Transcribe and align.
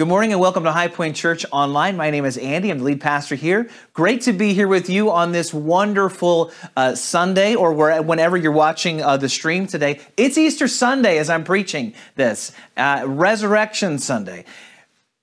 Good 0.00 0.08
morning 0.08 0.32
and 0.32 0.40
welcome 0.40 0.64
to 0.64 0.72
High 0.72 0.88
Point 0.88 1.14
Church 1.14 1.44
Online. 1.52 1.94
My 1.94 2.08
name 2.08 2.24
is 2.24 2.38
Andy. 2.38 2.70
I'm 2.70 2.78
the 2.78 2.84
lead 2.84 3.02
pastor 3.02 3.34
here. 3.34 3.68
Great 3.92 4.22
to 4.22 4.32
be 4.32 4.54
here 4.54 4.66
with 4.66 4.88
you 4.88 5.10
on 5.10 5.32
this 5.32 5.52
wonderful 5.52 6.52
uh, 6.74 6.94
Sunday 6.94 7.54
or 7.54 7.74
where, 7.74 8.00
whenever 8.00 8.38
you're 8.38 8.50
watching 8.50 9.02
uh, 9.02 9.18
the 9.18 9.28
stream 9.28 9.66
today. 9.66 10.00
It's 10.16 10.38
Easter 10.38 10.68
Sunday 10.68 11.18
as 11.18 11.28
I'm 11.28 11.44
preaching 11.44 11.92
this, 12.14 12.52
uh, 12.78 13.04
Resurrection 13.06 13.98
Sunday. 13.98 14.46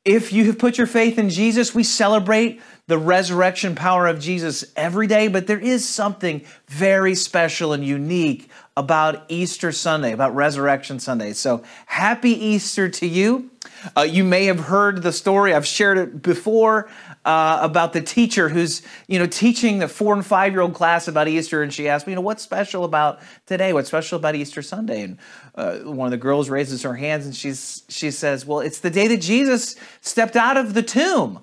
If 0.05 0.31
you 0.31 0.45
have 0.45 0.59
put 0.59 0.77
your 0.77 0.85
faith 0.85 1.17
in 1.17 1.31
Jesus, 1.31 1.73
we 1.73 1.83
celebrate 1.83 2.61
the 2.85 2.99
resurrection 2.99 3.73
power 3.73 4.05
of 4.05 4.19
Jesus 4.19 4.63
every 4.75 5.07
day, 5.07 5.27
but 5.27 5.47
there 5.47 5.59
is 5.59 5.89
something 5.89 6.45
very 6.67 7.15
special 7.15 7.73
and 7.73 7.83
unique 7.83 8.47
about 8.77 9.25
Easter 9.27 9.71
Sunday, 9.71 10.13
about 10.13 10.35
Resurrection 10.35 10.99
Sunday. 10.99 11.33
So 11.33 11.63
happy 11.87 12.29
Easter 12.29 12.87
to 12.87 13.07
you. 13.07 13.49
Uh, 13.97 14.01
you 14.01 14.23
may 14.23 14.45
have 14.45 14.59
heard 14.59 15.01
the 15.01 15.11
story, 15.11 15.51
I've 15.53 15.65
shared 15.65 15.97
it 15.97 16.21
before, 16.21 16.87
uh, 17.25 17.57
about 17.61 17.93
the 17.93 18.01
teacher 18.01 18.49
who's, 18.49 18.83
you 19.07 19.17
know, 19.17 19.25
teaching 19.25 19.79
the 19.79 19.87
four 19.87 20.13
and 20.13 20.23
five 20.23 20.53
year 20.53 20.61
old 20.61 20.75
class 20.75 21.07
about 21.07 21.27
Easter. 21.27 21.63
And 21.63 21.73
she 21.73 21.89
asked 21.89 22.05
me, 22.05 22.11
you 22.11 22.15
know, 22.15 22.21
what's 22.21 22.43
special 22.43 22.83
about 22.83 23.19
today? 23.47 23.73
What's 23.73 23.87
special 23.87 24.19
about 24.19 24.35
Easter 24.35 24.61
Sunday? 24.61 25.01
And 25.01 25.17
uh, 25.55 25.77
one 25.79 26.05
of 26.05 26.11
the 26.11 26.17
girls 26.17 26.47
raises 26.47 26.83
her 26.83 26.93
hands 26.93 27.25
and 27.25 27.35
she's, 27.35 27.83
she 27.89 28.11
says, 28.11 28.45
well, 28.45 28.59
it's 28.59 28.79
the 28.79 28.91
day 28.91 29.07
that 29.07 29.21
Jesus 29.21 29.75
stepped 30.01 30.35
out 30.35 30.55
of 30.55 30.75
the 30.75 30.83
tomb. 30.83 31.39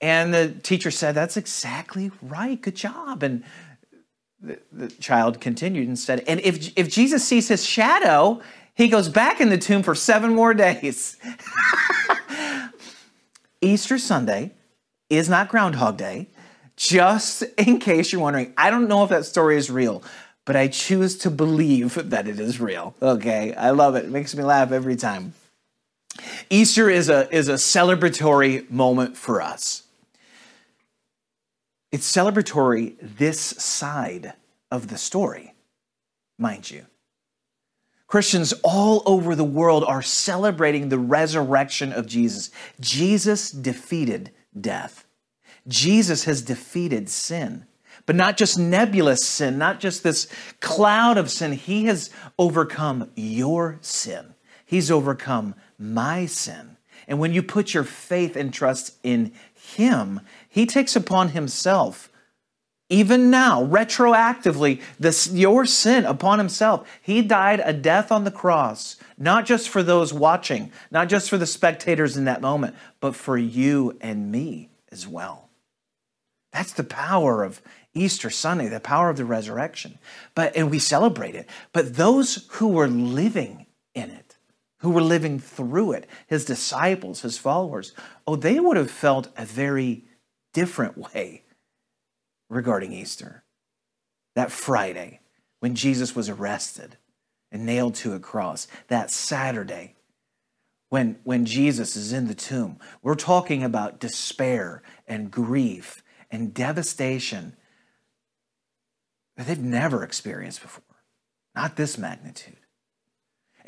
And 0.00 0.32
the 0.32 0.48
teacher 0.48 0.90
said, 0.90 1.14
that's 1.14 1.36
exactly 1.36 2.10
right. 2.22 2.60
Good 2.60 2.76
job. 2.76 3.22
And 3.22 3.44
the, 4.40 4.58
the 4.72 4.88
child 4.88 5.40
continued 5.40 5.88
and 5.88 5.98
said, 5.98 6.24
And 6.26 6.40
if, 6.40 6.72
if 6.76 6.88
Jesus 6.88 7.26
sees 7.26 7.48
his 7.48 7.64
shadow, 7.64 8.40
he 8.74 8.88
goes 8.88 9.08
back 9.08 9.40
in 9.40 9.50
the 9.50 9.58
tomb 9.58 9.82
for 9.82 9.94
seven 9.94 10.34
more 10.34 10.54
days. 10.54 11.16
Easter 13.60 13.98
Sunday 13.98 14.52
is 15.10 15.28
not 15.28 15.48
Groundhog 15.48 15.98
Day, 15.98 16.28
just 16.76 17.42
in 17.58 17.78
case 17.78 18.12
you're 18.12 18.22
wondering. 18.22 18.54
I 18.56 18.70
don't 18.70 18.88
know 18.88 19.04
if 19.04 19.10
that 19.10 19.26
story 19.26 19.56
is 19.56 19.70
real, 19.70 20.02
but 20.46 20.56
I 20.56 20.68
choose 20.68 21.18
to 21.18 21.30
believe 21.30 22.10
that 22.10 22.26
it 22.26 22.40
is 22.40 22.60
real. 22.60 22.94
Okay, 23.02 23.52
I 23.54 23.70
love 23.70 23.96
it. 23.96 24.06
It 24.06 24.10
makes 24.10 24.34
me 24.34 24.42
laugh 24.42 24.72
every 24.72 24.96
time. 24.96 25.34
Easter 26.48 26.88
is 26.88 27.08
a, 27.08 27.32
is 27.34 27.48
a 27.48 27.54
celebratory 27.54 28.68
moment 28.70 29.16
for 29.16 29.42
us. 29.42 29.82
It's 31.92 32.10
celebratory 32.10 32.96
this 33.00 33.40
side 33.40 34.34
of 34.70 34.88
the 34.88 34.98
story, 34.98 35.54
mind 36.38 36.70
you. 36.70 36.86
Christians 38.06 38.52
all 38.64 39.02
over 39.06 39.34
the 39.34 39.44
world 39.44 39.84
are 39.84 40.02
celebrating 40.02 40.88
the 40.88 40.98
resurrection 40.98 41.92
of 41.92 42.06
Jesus. 42.06 42.50
Jesus 42.80 43.50
defeated 43.50 44.32
death. 44.58 45.06
Jesus 45.68 46.24
has 46.24 46.42
defeated 46.42 47.08
sin. 47.08 47.66
But 48.06 48.16
not 48.16 48.36
just 48.36 48.58
nebulous 48.58 49.24
sin, 49.24 49.58
not 49.58 49.78
just 49.78 50.02
this 50.02 50.26
cloud 50.58 51.18
of 51.18 51.30
sin. 51.30 51.52
He 51.52 51.84
has 51.84 52.10
overcome 52.38 53.10
your 53.14 53.78
sin. 53.80 54.34
He's 54.64 54.90
overcome 54.90 55.54
my 55.78 56.26
sin. 56.26 56.76
And 57.10 57.18
when 57.18 57.34
you 57.34 57.42
put 57.42 57.74
your 57.74 57.84
faith 57.84 58.36
and 58.36 58.54
trust 58.54 58.96
in 59.02 59.32
Him, 59.52 60.20
he 60.50 60.66
takes 60.66 60.96
upon 60.96 61.28
himself, 61.28 62.10
even 62.88 63.30
now, 63.30 63.64
retroactively, 63.64 64.82
this, 64.98 65.30
your 65.30 65.64
sin 65.64 66.04
upon 66.04 66.40
himself. 66.40 66.88
He 67.00 67.22
died 67.22 67.62
a 67.64 67.72
death 67.72 68.10
on 68.10 68.24
the 68.24 68.32
cross, 68.32 68.96
not 69.16 69.46
just 69.46 69.68
for 69.68 69.84
those 69.84 70.12
watching, 70.12 70.72
not 70.90 71.08
just 71.08 71.30
for 71.30 71.38
the 71.38 71.46
spectators 71.46 72.16
in 72.16 72.24
that 72.24 72.40
moment, 72.40 72.74
but 72.98 73.14
for 73.14 73.38
you 73.38 73.96
and 74.00 74.32
me 74.32 74.70
as 74.90 75.06
well. 75.06 75.50
That's 76.52 76.72
the 76.72 76.82
power 76.82 77.44
of 77.44 77.62
Easter 77.94 78.28
Sunday, 78.28 78.66
the 78.66 78.80
power 78.80 79.08
of 79.08 79.16
the 79.16 79.24
resurrection. 79.24 79.98
But 80.34 80.56
and 80.56 80.68
we 80.68 80.80
celebrate 80.80 81.36
it. 81.36 81.48
But 81.72 81.94
those 81.94 82.48
who 82.52 82.68
were 82.68 82.88
living 82.88 83.66
in 83.94 84.10
it, 84.10 84.29
who 84.80 84.90
were 84.90 85.02
living 85.02 85.38
through 85.38 85.92
it, 85.92 86.06
his 86.26 86.44
disciples, 86.44 87.22
his 87.22 87.38
followers, 87.38 87.92
oh, 88.26 88.36
they 88.36 88.58
would 88.58 88.76
have 88.76 88.90
felt 88.90 89.28
a 89.36 89.44
very 89.44 90.04
different 90.52 90.96
way 90.96 91.44
regarding 92.48 92.92
Easter. 92.92 93.44
That 94.34 94.50
Friday, 94.50 95.20
when 95.60 95.74
Jesus 95.74 96.16
was 96.16 96.28
arrested 96.28 96.96
and 97.52 97.66
nailed 97.66 97.94
to 97.96 98.14
a 98.14 98.20
cross, 98.20 98.66
that 98.88 99.10
Saturday, 99.10 99.96
when, 100.88 101.18
when 101.24 101.44
Jesus 101.44 101.94
is 101.94 102.12
in 102.12 102.26
the 102.26 102.34
tomb, 102.34 102.78
we're 103.02 103.14
talking 103.14 103.62
about 103.62 104.00
despair 104.00 104.82
and 105.06 105.30
grief 105.30 106.02
and 106.30 106.54
devastation 106.54 107.54
that 109.36 109.46
they've 109.46 109.58
never 109.58 110.02
experienced 110.02 110.62
before. 110.62 110.84
Not 111.54 111.76
this 111.76 111.98
magnitude. 111.98 112.56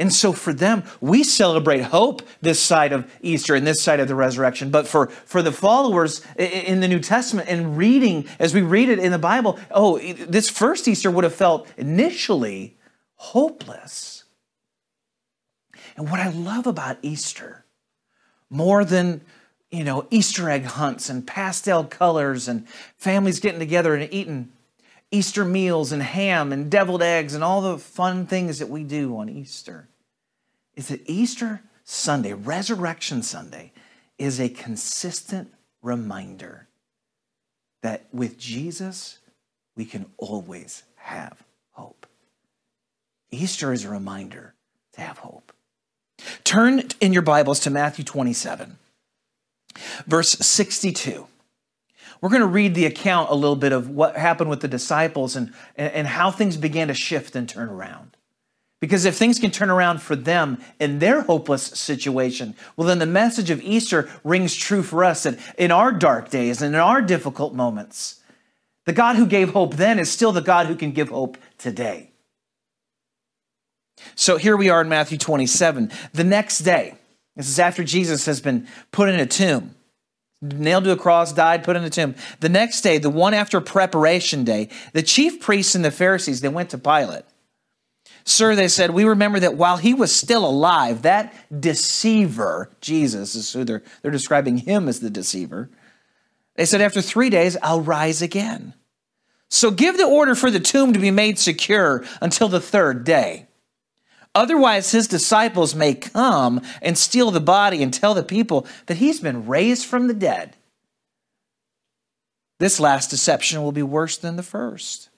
And 0.02 0.12
so 0.12 0.32
for 0.32 0.52
them, 0.52 0.82
we 1.00 1.22
celebrate 1.22 1.82
hope 1.82 2.22
this 2.40 2.58
side 2.58 2.92
of 2.92 3.08
Easter 3.22 3.54
and 3.54 3.64
this 3.64 3.80
side 3.80 4.00
of 4.00 4.08
the 4.08 4.16
resurrection. 4.16 4.68
But 4.68 4.88
for, 4.88 5.06
for 5.06 5.42
the 5.42 5.52
followers 5.52 6.22
in 6.36 6.80
the 6.80 6.88
New 6.88 6.98
Testament 6.98 7.48
and 7.48 7.76
reading, 7.76 8.26
as 8.40 8.52
we 8.52 8.62
read 8.62 8.88
it 8.88 8.98
in 8.98 9.12
the 9.12 9.18
Bible, 9.20 9.60
oh, 9.70 10.00
this 10.00 10.50
first 10.50 10.88
Easter 10.88 11.08
would 11.08 11.22
have 11.22 11.36
felt 11.36 11.68
initially 11.76 12.76
hopeless. 13.14 14.24
And 15.96 16.10
what 16.10 16.18
I 16.18 16.30
love 16.30 16.66
about 16.66 16.98
Easter, 17.02 17.64
more 18.50 18.84
than 18.84 19.20
you 19.70 19.84
know, 19.84 20.08
Easter 20.10 20.50
egg 20.50 20.64
hunts 20.64 21.10
and 21.10 21.24
pastel 21.24 21.84
colors 21.84 22.48
and 22.48 22.66
families 22.96 23.38
getting 23.38 23.60
together 23.60 23.94
and 23.94 24.12
eating 24.12 24.50
Easter 25.12 25.44
meals 25.44 25.92
and 25.92 26.02
ham 26.02 26.52
and 26.52 26.68
deviled 26.68 27.04
eggs 27.04 27.34
and 27.34 27.44
all 27.44 27.60
the 27.60 27.78
fun 27.78 28.26
things 28.26 28.58
that 28.58 28.68
we 28.68 28.82
do 28.82 29.16
on 29.16 29.28
Easter 29.28 29.86
is 30.74 30.88
that 30.88 31.08
Easter 31.08 31.62
Sunday, 31.84 32.32
Resurrection 32.32 33.22
Sunday, 33.22 33.72
is 34.18 34.40
a 34.40 34.48
consistent 34.48 35.52
reminder 35.82 36.68
that 37.82 38.06
with 38.12 38.38
Jesus, 38.38 39.18
we 39.76 39.84
can 39.84 40.06
always 40.16 40.84
have 40.96 41.42
hope. 41.72 42.06
Easter 43.30 43.72
is 43.72 43.84
a 43.84 43.90
reminder 43.90 44.54
to 44.92 45.00
have 45.00 45.18
hope. 45.18 45.52
Turn 46.44 46.82
in 47.00 47.12
your 47.12 47.22
Bibles 47.22 47.58
to 47.60 47.70
Matthew 47.70 48.04
27, 48.04 48.78
verse 50.06 50.30
62 50.30 51.26
we're 52.22 52.28
going 52.28 52.40
to 52.40 52.46
read 52.46 52.74
the 52.74 52.86
account 52.86 53.30
a 53.30 53.34
little 53.34 53.56
bit 53.56 53.72
of 53.72 53.90
what 53.90 54.16
happened 54.16 54.48
with 54.48 54.60
the 54.60 54.68
disciples 54.68 55.34
and, 55.34 55.52
and 55.76 56.06
how 56.06 56.30
things 56.30 56.56
began 56.56 56.86
to 56.86 56.94
shift 56.94 57.34
and 57.34 57.48
turn 57.48 57.68
around. 57.68 58.16
Because 58.82 59.04
if 59.04 59.14
things 59.14 59.38
can 59.38 59.52
turn 59.52 59.70
around 59.70 60.02
for 60.02 60.16
them 60.16 60.58
in 60.80 60.98
their 60.98 61.22
hopeless 61.22 61.62
situation, 61.62 62.56
well, 62.76 62.88
then 62.88 62.98
the 62.98 63.06
message 63.06 63.48
of 63.48 63.62
Easter 63.62 64.10
rings 64.24 64.56
true 64.56 64.82
for 64.82 65.04
us 65.04 65.22
that 65.22 65.38
in 65.56 65.70
our 65.70 65.92
dark 65.92 66.30
days 66.30 66.60
and 66.60 66.74
in 66.74 66.80
our 66.80 67.00
difficult 67.00 67.54
moments, 67.54 68.18
the 68.84 68.92
God 68.92 69.14
who 69.14 69.24
gave 69.24 69.50
hope 69.50 69.76
then 69.76 70.00
is 70.00 70.10
still 70.10 70.32
the 70.32 70.40
God 70.40 70.66
who 70.66 70.74
can 70.74 70.90
give 70.90 71.10
hope 71.10 71.38
today. 71.58 72.10
So 74.16 74.36
here 74.36 74.56
we 74.56 74.68
are 74.68 74.80
in 74.80 74.88
Matthew 74.88 75.16
27. 75.16 75.92
The 76.12 76.24
next 76.24 76.58
day, 76.58 76.96
this 77.36 77.48
is 77.48 77.60
after 77.60 77.84
Jesus 77.84 78.26
has 78.26 78.40
been 78.40 78.66
put 78.90 79.08
in 79.08 79.20
a 79.20 79.26
tomb 79.26 79.76
nailed 80.42 80.82
to 80.82 80.90
a 80.90 80.96
cross, 80.96 81.32
died, 81.32 81.62
put 81.62 81.76
in 81.76 81.84
a 81.84 81.90
tomb. 81.90 82.16
The 82.40 82.48
next 82.48 82.80
day, 82.80 82.98
the 82.98 83.08
one 83.08 83.32
after 83.32 83.60
preparation 83.60 84.42
day, 84.42 84.70
the 84.92 85.04
chief 85.04 85.40
priests 85.40 85.76
and 85.76 85.84
the 85.84 85.92
Pharisees, 85.92 86.40
they 86.40 86.48
went 86.48 86.70
to 86.70 86.78
Pilate. 86.78 87.22
Sir, 88.24 88.54
they 88.54 88.68
said, 88.68 88.90
we 88.90 89.04
remember 89.04 89.40
that 89.40 89.56
while 89.56 89.76
he 89.76 89.94
was 89.94 90.14
still 90.14 90.44
alive, 90.44 91.02
that 91.02 91.34
deceiver, 91.60 92.70
Jesus 92.80 93.34
is 93.34 93.52
who 93.52 93.64
they're, 93.64 93.82
they're 94.00 94.10
describing 94.10 94.58
him 94.58 94.88
as 94.88 95.00
the 95.00 95.10
deceiver. 95.10 95.70
They 96.54 96.64
said, 96.64 96.80
after 96.80 97.02
three 97.02 97.30
days, 97.30 97.56
I'll 97.62 97.80
rise 97.80 98.22
again. 98.22 98.74
So 99.50 99.70
give 99.70 99.96
the 99.96 100.06
order 100.06 100.34
for 100.34 100.50
the 100.50 100.60
tomb 100.60 100.92
to 100.92 100.98
be 100.98 101.10
made 101.10 101.38
secure 101.38 102.04
until 102.20 102.48
the 102.48 102.60
third 102.60 103.04
day. 103.04 103.48
Otherwise, 104.34 104.92
his 104.92 105.08
disciples 105.08 105.74
may 105.74 105.94
come 105.94 106.60
and 106.80 106.96
steal 106.96 107.30
the 107.30 107.40
body 107.40 107.82
and 107.82 107.92
tell 107.92 108.14
the 108.14 108.22
people 108.22 108.66
that 108.86 108.96
he's 108.96 109.20
been 109.20 109.46
raised 109.46 109.84
from 109.84 110.06
the 110.06 110.14
dead. 110.14 110.56
This 112.58 112.80
last 112.80 113.10
deception 113.10 113.62
will 113.62 113.72
be 113.72 113.82
worse 113.82 114.16
than 114.16 114.36
the 114.36 114.42
first. 114.42 115.10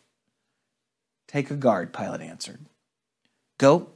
Take 1.28 1.50
a 1.50 1.56
guard, 1.56 1.92
Pilate 1.92 2.22
answered. 2.22 2.60
Go, 3.58 3.90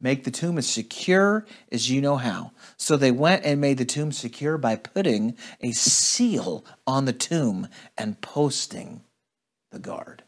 make 0.00 0.24
the 0.24 0.30
tomb 0.30 0.58
as 0.58 0.66
secure 0.66 1.46
as 1.70 1.90
you 1.90 2.00
know 2.00 2.16
how. 2.16 2.52
So 2.76 2.96
they 2.96 3.10
went 3.10 3.44
and 3.44 3.60
made 3.60 3.78
the 3.78 3.84
tomb 3.84 4.12
secure 4.12 4.58
by 4.58 4.76
putting 4.76 5.36
a 5.60 5.72
seal 5.72 6.64
on 6.86 7.04
the 7.04 7.12
tomb 7.12 7.68
and 7.96 8.20
posting 8.20 9.02
the 9.70 9.78
guard. 9.78 10.22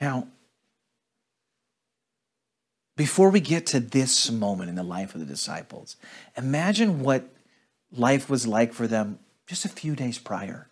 Now, 0.00 0.28
before 2.96 3.30
we 3.30 3.40
get 3.40 3.66
to 3.66 3.80
this 3.80 4.30
moment 4.30 4.70
in 4.70 4.74
the 4.74 4.82
life 4.82 5.14
of 5.14 5.20
the 5.20 5.26
disciples, 5.26 5.96
imagine 6.36 7.00
what 7.00 7.28
life 7.92 8.28
was 8.28 8.46
like 8.46 8.72
for 8.72 8.86
them 8.86 9.18
just 9.46 9.64
a 9.64 9.68
few 9.68 9.94
days 9.94 10.18
prior, 10.18 10.68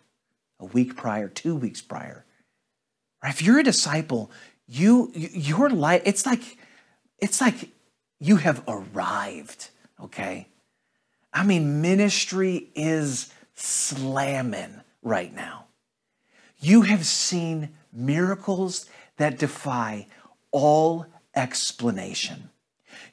a 0.59 0.65
week 0.65 0.95
prior, 0.95 1.27
two 1.29 1.55
weeks 1.55 1.81
prior. 1.81 2.25
If 3.23 3.41
you're 3.41 3.59
a 3.59 3.63
disciple, 3.63 4.29
you 4.67 5.11
your 5.15 5.69
life 5.69 6.01
it's 6.05 6.25
like 6.25 6.57
it's 7.19 7.41
like 7.41 7.69
you 8.19 8.37
have 8.37 8.63
arrived, 8.67 9.69
okay? 10.03 10.47
I 11.33 11.43
mean, 11.43 11.81
ministry 11.81 12.69
is 12.75 13.31
slamming 13.53 14.81
right 15.01 15.33
now. 15.33 15.65
You 16.59 16.81
have 16.83 17.05
seen 17.05 17.75
miracles 17.93 18.87
that 19.17 19.37
defy 19.37 20.07
all 20.51 21.05
explanation. 21.35 22.49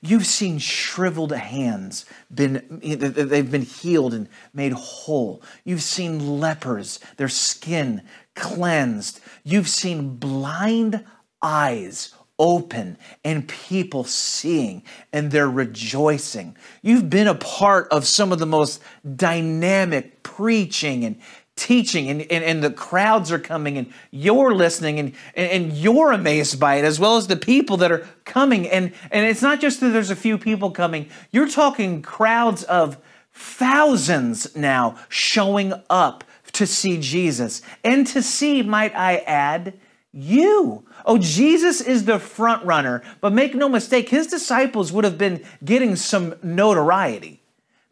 You've 0.01 0.27
seen 0.27 0.59
shriveled 0.59 1.33
hands 1.33 2.05
been 2.35 2.81
they've 2.83 3.51
been 3.51 3.63
healed 3.63 4.13
and 4.13 4.29
made 4.53 4.73
whole. 4.73 5.43
You've 5.65 5.83
seen 5.83 6.41
lepers, 6.41 7.01
their 7.17 7.29
skin 7.29 8.03
cleansed. 8.35 9.21
You've 9.45 9.69
seen 9.69 10.17
blind 10.17 11.05
eyes 11.41 12.15
open 12.39 12.99
and 13.25 13.49
people 13.49 14.05
seeing 14.05 14.83
and 15.13 15.31
they're 15.31 15.51
rejoicing. 15.51 16.57
You've 16.83 17.09
been 17.09 17.29
a 17.29 17.35
part 17.35 17.89
of 17.91 18.07
some 18.07 18.33
of 18.33 18.39
the 18.39 18.47
most 18.47 18.83
dynamic 19.17 20.23
preaching 20.23 21.05
and 21.05 21.21
teaching 21.57 22.11
and, 22.11 22.23
and, 22.23 22.43
and 22.43 22.65
the 22.65 22.71
crowds 22.71 23.31
are 23.31 23.39
coming 23.39 23.79
and 23.79 23.93
you're 24.11 24.55
listening 24.55 24.99
and, 24.99 25.13
and, 25.37 25.51
and 25.51 25.73
you're 25.73 26.11
amazed 26.11 26.59
by 26.59 26.77
it 26.77 26.85
as 26.85 26.99
well 26.99 27.17
as 27.17 27.29
the 27.29 27.37
people 27.37 27.77
that 27.77 27.93
are 27.93 28.07
coming. 28.25 28.69
And, 28.69 28.93
and 29.13 29.27
it's 29.27 29.43
not 29.43 29.61
just 29.61 29.81
that 29.81 29.91
there's 29.91 30.11
a 30.11 30.17
few 30.17 30.37
people 30.37 30.73
coming, 30.73 31.09
you're 31.31 31.49
talking 31.49 32.03
crowds 32.03 32.65
of 32.65 32.99
thousands 33.33 34.57
now 34.57 34.97
showing 35.09 35.73
up 35.89 36.25
to 36.53 36.67
see 36.67 36.99
Jesus 36.99 37.63
and 37.83 38.07
to 38.09 38.23
see, 38.23 38.63
might 38.63 38.95
I 38.95 39.19
add, 39.19 39.75
you. 40.15 40.85
Oh, 41.05 41.19
Jesus 41.19 41.81
is 41.81 42.05
the 42.05 42.19
front 42.19 42.65
runner, 42.65 43.03
but 43.21 43.33
make 43.33 43.55
no 43.55 43.69
mistake, 43.69 44.09
his 44.09 44.27
disciples 44.29 44.93
would 44.93 45.05
have 45.05 45.19
been 45.19 45.45
getting 45.65 45.97
some 45.97 46.35
notoriety. 46.43 47.41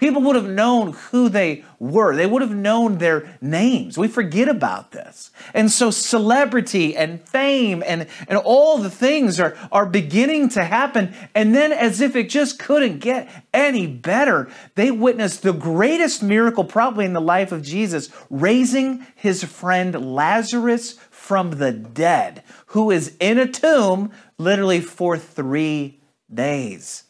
People 0.02 0.22
would 0.22 0.34
have 0.34 0.48
known 0.48 0.94
who 0.94 1.28
they 1.28 1.64
were. 1.78 2.16
They 2.16 2.26
would 2.26 2.42
have 2.42 2.56
known 2.56 2.98
their 2.98 3.38
names. 3.40 3.96
We 3.96 4.08
forget 4.08 4.48
about 4.48 4.90
this. 4.90 5.30
And 5.54 5.70
so 5.70 5.92
celebrity 5.92 6.96
and 6.96 7.20
fame 7.20 7.84
and, 7.86 8.08
and 8.26 8.36
all 8.36 8.78
the 8.78 8.90
things 8.90 9.38
are, 9.38 9.56
are 9.70 9.86
beginning 9.86 10.48
to 10.50 10.64
happen. 10.64 11.14
And 11.36 11.54
then, 11.54 11.70
as 11.70 12.00
if 12.00 12.16
it 12.16 12.30
just 12.30 12.58
couldn't 12.58 12.98
get 12.98 13.28
any 13.54 13.86
better, 13.86 14.50
they 14.74 14.90
witnessed 14.90 15.42
the 15.42 15.52
greatest 15.52 16.20
miracle 16.20 16.64
probably 16.64 17.04
in 17.04 17.12
the 17.12 17.20
life 17.20 17.52
of 17.52 17.62
Jesus, 17.62 18.10
raising 18.28 19.06
his 19.14 19.44
friend 19.44 20.16
Lazarus 20.16 20.98
from 21.32 21.52
the 21.52 21.72
dead, 21.72 22.42
who 22.66 22.90
is 22.90 23.16
in 23.18 23.38
a 23.38 23.50
tomb 23.50 24.10
literally 24.36 24.82
for 24.82 25.16
three 25.16 25.98
days. 26.30 27.04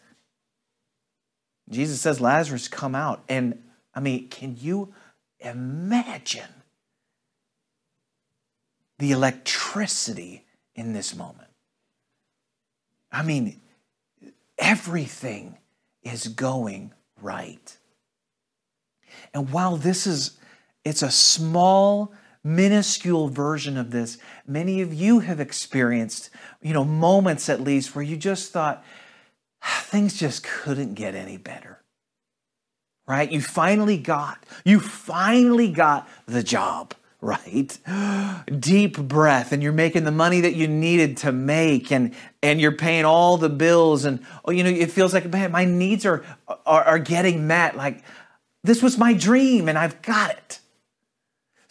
Jesus 1.69 2.00
says, 2.00 2.20
Lazarus, 2.20 2.69
come 2.69 2.94
out. 2.94 3.24
And 3.28 3.60
I 3.92 3.98
mean, 3.98 4.28
can 4.28 4.56
you 4.60 4.94
imagine 5.40 6.54
the 9.00 9.10
electricity 9.10 10.44
in 10.76 10.92
this 10.92 11.16
moment? 11.16 11.50
I 13.10 13.25
mean, 13.25 13.60
everything 14.56 15.58
is 16.04 16.28
going 16.28 16.92
right. 17.20 17.76
And 19.34 19.50
while 19.50 19.76
this 19.76 20.06
is, 20.06 20.38
it's 20.84 21.02
a 21.02 21.10
small, 21.10 22.12
minuscule 22.44 23.28
version 23.28 23.76
of 23.76 23.90
this, 23.90 24.18
many 24.46 24.80
of 24.80 24.92
you 24.92 25.20
have 25.20 25.40
experienced, 25.40 26.30
you 26.60 26.72
know, 26.72 26.84
moments 26.84 27.48
at 27.48 27.60
least 27.60 27.94
where 27.94 28.04
you 28.04 28.16
just 28.16 28.52
thought, 28.52 28.84
ah, 29.62 29.84
things 29.86 30.18
just 30.18 30.42
couldn't 30.42 30.94
get 30.94 31.14
any 31.14 31.36
better. 31.36 31.80
Right? 33.06 33.30
You 33.30 33.40
finally 33.40 33.98
got, 33.98 34.44
you 34.64 34.80
finally 34.80 35.70
got 35.70 36.08
the 36.26 36.42
job, 36.42 36.94
right? 37.20 37.78
Deep 38.58 38.98
breath, 38.98 39.52
and 39.52 39.62
you're 39.62 39.72
making 39.72 40.04
the 40.04 40.10
money 40.10 40.40
that 40.40 40.54
you 40.54 40.66
needed 40.66 41.18
to 41.18 41.30
make, 41.30 41.92
and 41.92 42.14
and 42.42 42.60
you're 42.60 42.72
paying 42.72 43.04
all 43.04 43.36
the 43.36 43.48
bills, 43.48 44.04
and 44.04 44.24
oh, 44.44 44.50
you 44.50 44.64
know, 44.64 44.70
it 44.70 44.90
feels 44.90 45.14
like, 45.14 45.30
man, 45.30 45.52
my 45.52 45.64
needs 45.64 46.04
are 46.04 46.24
are, 46.48 46.82
are 46.82 46.98
getting 46.98 47.46
met. 47.46 47.76
Like 47.76 48.02
this 48.64 48.82
was 48.82 48.98
my 48.98 49.12
dream, 49.12 49.68
and 49.68 49.78
I've 49.78 50.02
got 50.02 50.30
it. 50.30 50.58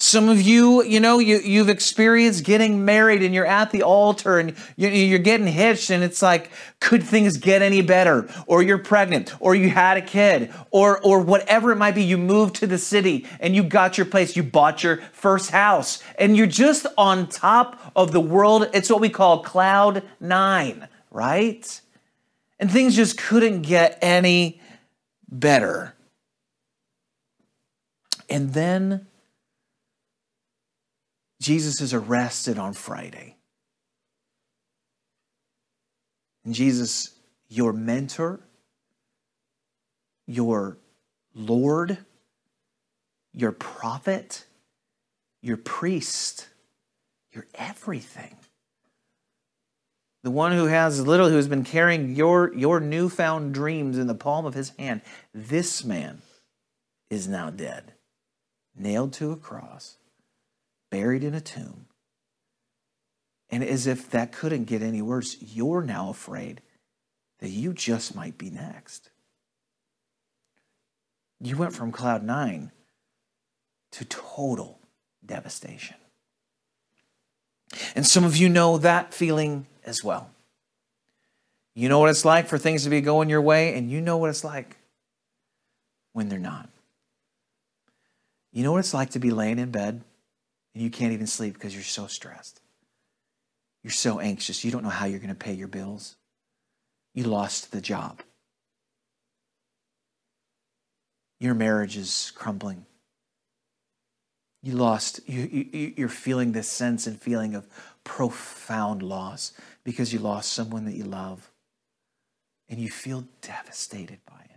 Some 0.02 0.30
of 0.30 0.42
you, 0.42 0.82
you 0.84 1.00
know, 1.00 1.20
you, 1.20 1.38
you've 1.38 1.70
experienced 1.70 2.44
getting 2.44 2.84
married 2.86 3.22
and 3.22 3.36
you're 3.36 3.46
at 3.46 3.70
the 3.70 3.84
altar 3.84 4.40
and 4.40 4.56
you're 4.76 5.20
getting 5.20 5.46
hitched 5.46 5.92
and 5.92 6.04
it's 6.04 6.24
like, 6.24 6.50
could 6.80 7.04
things 7.04 7.38
get 7.38 7.62
any 7.62 7.84
better? 7.84 8.28
Or 8.48 8.64
you're 8.64 8.80
pregnant 8.80 9.36
or 9.40 9.54
you 9.54 9.70
had 9.70 9.98
a 9.98 10.02
kid 10.02 10.52
or, 10.72 11.00
or 11.04 11.20
whatever 11.20 11.72
it 11.72 11.76
might 11.76 11.94
be. 11.94 12.02
You 12.02 12.18
moved 12.18 12.56
to 12.56 12.68
the 12.68 12.80
city 12.80 13.28
and 13.40 13.56
you 13.56 13.62
got 13.62 13.96
your 13.96 14.08
place. 14.08 14.36
You 14.36 14.42
bought 14.42 14.84
your 14.84 14.98
first 15.12 15.52
house 15.52 16.02
and 16.18 16.36
you're 16.36 16.48
just 16.48 16.88
on 16.98 17.28
top 17.28 17.80
of 17.96 18.12
the 18.12 18.20
world. 18.20 18.72
It's 18.74 18.90
what 18.90 19.02
we 19.02 19.10
call 19.10 19.44
cloud 19.44 20.02
nine, 20.20 20.88
right? 21.12 21.80
And 22.58 22.72
things 22.72 22.96
just 22.96 23.20
couldn't 23.20 23.62
get 23.62 24.00
any 24.02 24.62
better. 25.30 25.94
And 28.28 28.56
then 28.56 29.06
Jesus 31.42 31.82
is 31.82 31.92
arrested 31.92 32.60
on 32.60 32.74
Friday. 32.74 33.36
And 36.46 36.54
Jesus, 36.54 37.16
your 37.50 37.74
mentor, 37.74 38.40
your 40.28 40.78
Lord, 41.34 41.98
your 43.34 43.52
prophet, 43.52 44.46
your 45.42 45.58
priest, 45.58 46.48
your 47.32 47.48
everything. 47.56 48.36
The 50.22 50.30
one 50.30 50.52
who 50.52 50.68
has 50.68 51.08
literally 51.08 51.32
who 51.32 51.38
has 51.38 51.48
been 51.48 51.64
carrying 51.64 52.16
your, 52.16 52.54
your 52.54 52.80
newfound 52.80 53.56
dreams 53.56 53.98
in 53.98 54.06
the 54.06 54.14
palm 54.14 54.46
of 54.46 54.54
his 54.54 54.70
hand. 54.78 55.02
This 55.34 55.84
man 55.84 56.22
is 57.10 57.28
now 57.28 57.50
dead, 57.50 57.94
nailed 58.76 59.14
to 59.14 59.32
a 59.32 59.36
cross 59.36 59.98
buried 60.92 61.24
in 61.24 61.34
a 61.34 61.42
tomb. 61.42 61.88
And 63.50 63.64
as 63.64 63.88
if 63.88 64.10
that 64.12 64.32
couldn't 64.32 64.66
get 64.66 64.84
any 64.84 65.02
worse, 65.02 65.36
you're 65.42 65.82
now 65.82 66.10
afraid 66.10 66.62
that 67.40 67.50
you 67.50 67.74
just 67.74 68.16
might 68.16 68.38
be 68.38 68.52
next. 68.52 69.10
You 71.40 71.58
went 71.58 71.74
from 71.74 71.92
cloud 71.92 72.24
nine 72.24 72.72
to 73.94 74.06
total 74.06 74.80
devastation. 75.26 75.98
And 77.96 78.06
some 78.06 78.24
of 78.24 78.38
you 78.38 78.48
know 78.48 78.78
that 78.78 79.14
feeling 79.14 79.66
as 79.84 80.04
well. 80.04 80.30
You 81.74 81.90
know 81.90 82.00
what 82.00 82.10
it's 82.10 82.26
like 82.26 82.48
for 82.48 82.58
things 82.58 82.84
to 82.84 82.90
be 82.90 83.02
going 83.02 83.30
your 83.30 83.42
way, 83.42 83.76
and 83.76 83.90
you 83.90 84.02
know 84.02 84.18
what 84.18 84.30
it's 84.30 84.44
like 84.44 84.78
when 86.14 86.30
they're 86.30 86.38
not. 86.38 86.70
You 88.52 88.64
know 88.64 88.74
what 88.74 88.80
it's 88.80 88.94
like 88.94 89.12
to 89.12 89.20
be 89.20 89.32
laying 89.32 89.58
in 89.58 89.72
bed 89.72 90.04
and 90.74 90.84
you 90.84 90.90
can't 90.90 91.14
even 91.14 91.28
sleep 91.28 91.54
because 91.54 91.74
you're 91.74 91.84
so 91.84 92.08
stressed. 92.08 92.62
You're 93.84 93.92
so 93.92 94.20
anxious. 94.20 94.64
You 94.64 94.72
don't 94.72 94.84
know 94.84 94.90
how 94.90 95.06
you're 95.06 95.20
going 95.20 95.30
to 95.30 95.36
pay 95.36 95.54
your 95.54 95.68
bills. 95.68 96.16
You 97.14 97.26
lost 97.26 97.72
the 97.72 97.82
job. 97.82 98.22
Your 101.40 101.56
marriage 101.56 101.98
is 101.98 102.32
crumbling. 102.36 102.86
You 104.62 104.74
lost, 104.74 105.22
you, 105.28 105.42
you, 105.42 105.94
you're 105.98 106.08
feeling 106.08 106.52
this 106.52 106.70
sense 106.70 107.08
and 107.08 107.20
feeling 107.20 107.56
of 107.56 107.68
profound 108.04 109.02
loss 109.02 109.54
because 109.84 110.14
you 110.14 110.20
lost 110.20 110.54
someone 110.54 110.86
that 110.86 110.96
you 110.96 111.04
love. 111.04 111.50
And 112.70 112.80
you 112.80 112.90
feel 112.90 113.26
devastated 113.42 114.20
by 114.26 114.46
it 114.46 114.51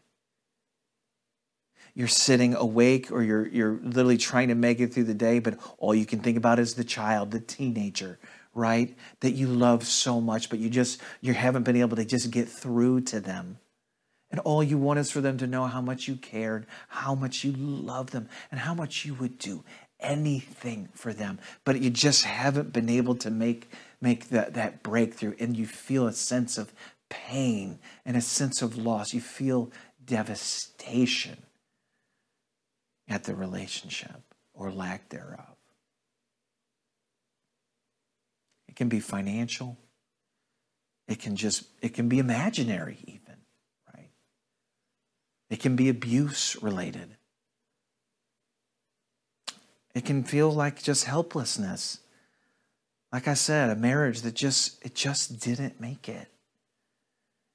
you're 1.94 2.08
sitting 2.08 2.54
awake 2.54 3.10
or 3.12 3.22
you're, 3.22 3.46
you're 3.46 3.78
literally 3.82 4.16
trying 4.16 4.48
to 4.48 4.54
make 4.54 4.80
it 4.80 4.92
through 4.92 5.04
the 5.04 5.14
day, 5.14 5.38
but 5.38 5.58
all 5.78 5.94
you 5.94 6.06
can 6.06 6.20
think 6.20 6.36
about 6.36 6.58
is 6.58 6.74
the 6.74 6.84
child, 6.84 7.30
the 7.30 7.40
teenager, 7.40 8.18
right? 8.52 8.96
That 9.20 9.32
you 9.32 9.46
love 9.46 9.86
so 9.86 10.20
much, 10.20 10.50
but 10.50 10.58
you 10.58 10.68
just, 10.68 11.00
you 11.20 11.34
haven't 11.34 11.62
been 11.62 11.76
able 11.76 11.96
to 11.96 12.04
just 12.04 12.30
get 12.30 12.48
through 12.48 13.02
to 13.02 13.20
them. 13.20 13.58
And 14.30 14.40
all 14.40 14.64
you 14.64 14.78
want 14.78 14.98
is 14.98 15.12
for 15.12 15.20
them 15.20 15.38
to 15.38 15.46
know 15.46 15.66
how 15.66 15.80
much 15.80 16.08
you 16.08 16.16
cared, 16.16 16.66
how 16.88 17.14
much 17.14 17.44
you 17.44 17.52
love 17.52 18.10
them, 18.10 18.28
and 18.50 18.58
how 18.58 18.74
much 18.74 19.04
you 19.04 19.14
would 19.14 19.38
do 19.38 19.62
anything 20.00 20.88
for 20.92 21.12
them. 21.12 21.38
But 21.64 21.80
you 21.80 21.90
just 21.90 22.24
haven't 22.24 22.72
been 22.72 22.88
able 22.88 23.14
to 23.16 23.30
make, 23.30 23.70
make 24.00 24.30
that, 24.30 24.54
that 24.54 24.82
breakthrough. 24.82 25.34
And 25.38 25.56
you 25.56 25.68
feel 25.68 26.08
a 26.08 26.12
sense 26.12 26.58
of 26.58 26.74
pain 27.08 27.78
and 28.04 28.16
a 28.16 28.20
sense 28.20 28.60
of 28.60 28.76
loss. 28.76 29.14
You 29.14 29.20
feel 29.20 29.70
devastation. 30.04 31.43
At 33.08 33.24
the 33.24 33.34
relationship 33.34 34.34
or 34.52 34.70
lack 34.70 35.08
thereof. 35.08 35.56
It 38.68 38.76
can 38.76 38.88
be 38.88 39.00
financial. 39.00 39.78
It 41.06 41.18
can 41.20 41.36
just, 41.36 41.64
it 41.80 41.94
can 41.94 42.08
be 42.08 42.18
imaginary, 42.18 42.98
even, 43.06 43.36
right? 43.94 44.10
It 45.50 45.60
can 45.60 45.76
be 45.76 45.88
abuse 45.88 46.56
related. 46.62 47.16
It 49.94 50.04
can 50.04 50.24
feel 50.24 50.50
like 50.50 50.82
just 50.82 51.04
helplessness. 51.04 52.00
Like 53.12 53.28
I 53.28 53.34
said, 53.34 53.70
a 53.70 53.76
marriage 53.76 54.22
that 54.22 54.34
just, 54.34 54.84
it 54.84 54.94
just 54.94 55.38
didn't 55.38 55.80
make 55.80 56.08
it. 56.08 56.28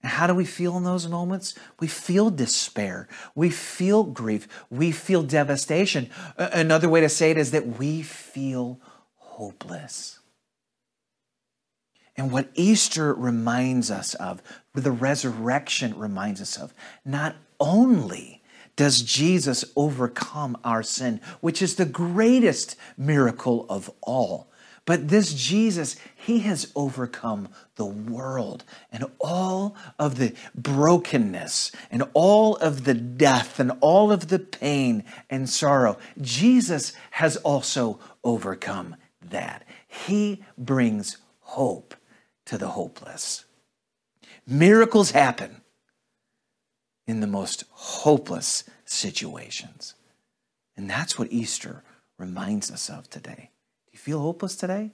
And 0.01 0.11
how 0.11 0.27
do 0.27 0.33
we 0.33 0.45
feel 0.45 0.77
in 0.77 0.83
those 0.83 1.07
moments? 1.07 1.55
We 1.79 1.87
feel 1.87 2.29
despair. 2.29 3.07
We 3.35 3.49
feel 3.49 4.03
grief. 4.03 4.47
We 4.69 4.91
feel 4.91 5.23
devastation. 5.23 6.09
Another 6.37 6.87
way 6.87 7.01
to 7.01 7.09
say 7.09 7.31
it 7.31 7.37
is 7.37 7.51
that 7.51 7.77
we 7.77 8.01
feel 8.01 8.79
hopeless. 9.15 10.19
And 12.15 12.31
what 12.31 12.49
Easter 12.53 13.13
reminds 13.13 13.89
us 13.89 14.13
of, 14.15 14.41
what 14.73 14.83
the 14.83 14.91
resurrection 14.91 15.97
reminds 15.97 16.41
us 16.41 16.57
of, 16.57 16.73
not 17.05 17.35
only 17.59 18.41
does 18.75 19.01
Jesus 19.01 19.65
overcome 19.75 20.57
our 20.63 20.83
sin, 20.83 21.19
which 21.41 21.61
is 21.61 21.75
the 21.75 21.85
greatest 21.85 22.77
miracle 22.97 23.65
of 23.69 23.89
all, 24.01 24.48
but 24.89 25.09
this 25.09 25.35
Jesus, 25.35 25.97
he 26.15 26.39
has 26.39 26.71
overcome 26.75 27.49
the 27.75 27.85
world 27.85 28.63
and 28.91 29.05
all 29.19 29.75
of 29.99 30.17
the 30.17 30.33
brokenness 30.55 31.71
and 31.91 32.05
all 32.15 32.55
of 32.55 32.85
the 32.85 32.95
death 32.95 33.59
and 33.59 33.71
all 33.81 34.11
of 34.11 34.29
the 34.29 34.39
pain 34.39 35.03
and 35.29 35.47
sorrow. 35.47 35.99
Jesus 36.19 36.93
has 37.11 37.37
also 37.37 37.99
overcome 38.23 38.95
that. 39.21 39.63
He 39.87 40.43
brings 40.57 41.17
hope 41.41 41.93
to 42.47 42.57
the 42.57 42.69
hopeless. 42.69 43.45
Miracles 44.47 45.11
happen 45.11 45.61
in 47.05 47.19
the 47.19 47.27
most 47.27 47.63
hopeless 47.69 48.63
situations. 48.85 49.93
And 50.75 50.89
that's 50.89 51.19
what 51.19 51.31
Easter 51.31 51.83
reminds 52.17 52.71
us 52.71 52.89
of 52.89 53.07
today. 53.07 53.51
Do 53.89 53.97
you 53.97 53.99
feel 53.99 54.19
hopeless 54.19 54.55
today? 54.55 54.91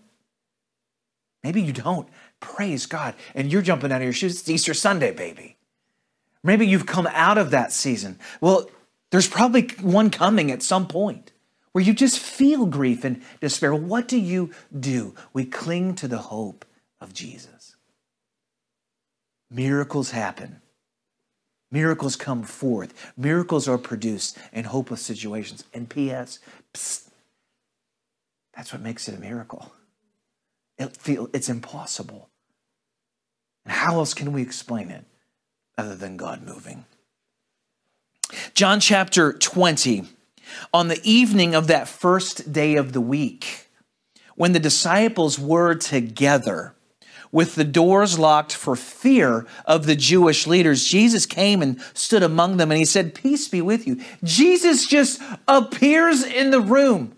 Maybe 1.44 1.62
you 1.62 1.74
don't. 1.74 2.08
Praise 2.40 2.86
God. 2.86 3.14
And 3.36 3.52
you're 3.52 3.62
jumping 3.62 3.92
out 3.92 3.98
of 3.98 4.04
your 4.04 4.14
shoes. 4.14 4.40
It's 4.40 4.50
Easter 4.50 4.74
Sunday, 4.74 5.12
baby. 5.12 5.58
Maybe 6.44 6.66
you've 6.66 6.86
come 6.86 7.08
out 7.12 7.38
of 7.38 7.52
that 7.52 7.74
season. 7.74 8.18
Well, 8.40 8.70
there's 9.12 9.28
probably 9.28 9.68
one 9.82 10.10
coming 10.10 10.50
at 10.50 10.64
some 10.64 10.88
point 10.88 11.34
where 11.72 11.84
you 11.84 11.94
just 11.94 12.20
feel 12.20 12.66
grief 12.66 13.04
and 13.04 13.22
despair. 13.42 13.76
What 13.76 14.08
do 14.08 14.18
you 14.18 14.52
do? 14.80 15.14
We 15.34 15.44
cling 15.46 15.96
to 15.96 16.08
the 16.08 16.20
hope 16.20 16.64
of 17.02 17.14
Jesus. 17.14 17.76
Miracles 19.52 20.12
happen. 20.12 20.62
Miracles 21.72 22.16
come 22.16 22.44
forth. 22.44 23.12
Miracles 23.18 23.68
are 23.68 23.78
produced 23.78 24.38
in 24.54 24.64
hopeless 24.64 25.02
situations. 25.02 25.66
And 25.74 25.90
P.S., 25.90 26.40
psst, 26.74 27.05
that's 28.56 28.72
what 28.72 28.82
makes 28.82 29.08
it 29.08 29.16
a 29.16 29.20
miracle. 29.20 29.72
It 30.78 30.96
feel, 30.96 31.30
it's 31.34 31.50
impossible. 31.50 32.30
And 33.64 33.74
how 33.74 33.96
else 33.96 34.14
can 34.14 34.32
we 34.32 34.42
explain 34.42 34.90
it 34.90 35.06
other 35.78 35.96
than 35.96 36.18
God 36.18 36.44
moving? 36.44 36.86
John 38.54 38.80
chapter 38.80 39.34
20, 39.34 40.04
on 40.74 40.88
the 40.88 41.02
evening 41.04 41.56
of 41.56 41.68
that 41.68 41.88
first 41.88 42.52
day 42.52 42.76
of 42.76 42.94
the 42.94 43.02
week, 43.02 43.68
when 44.36 44.54
the 44.54 44.60
disciples 44.60 45.40
were 45.40 45.76
together, 45.76 46.76
with 47.32 47.56
the 47.56 47.66
doors 47.66 48.18
locked 48.18 48.54
for 48.54 48.78
fear 48.78 49.46
of 49.66 49.86
the 49.86 49.96
Jewish 49.96 50.48
leaders, 50.48 50.86
Jesus 50.86 51.26
came 51.26 51.62
and 51.62 51.82
stood 51.94 52.24
among 52.24 52.58
them 52.58 52.72
and 52.72 52.78
he 52.78 52.86
said, 52.86 53.14
Peace 53.14 53.50
be 53.50 53.62
with 53.62 53.86
you. 53.86 54.00
Jesus 54.24 54.88
just 54.88 55.22
appears 55.48 56.24
in 56.24 56.52
the 56.52 56.62
room. 56.62 57.16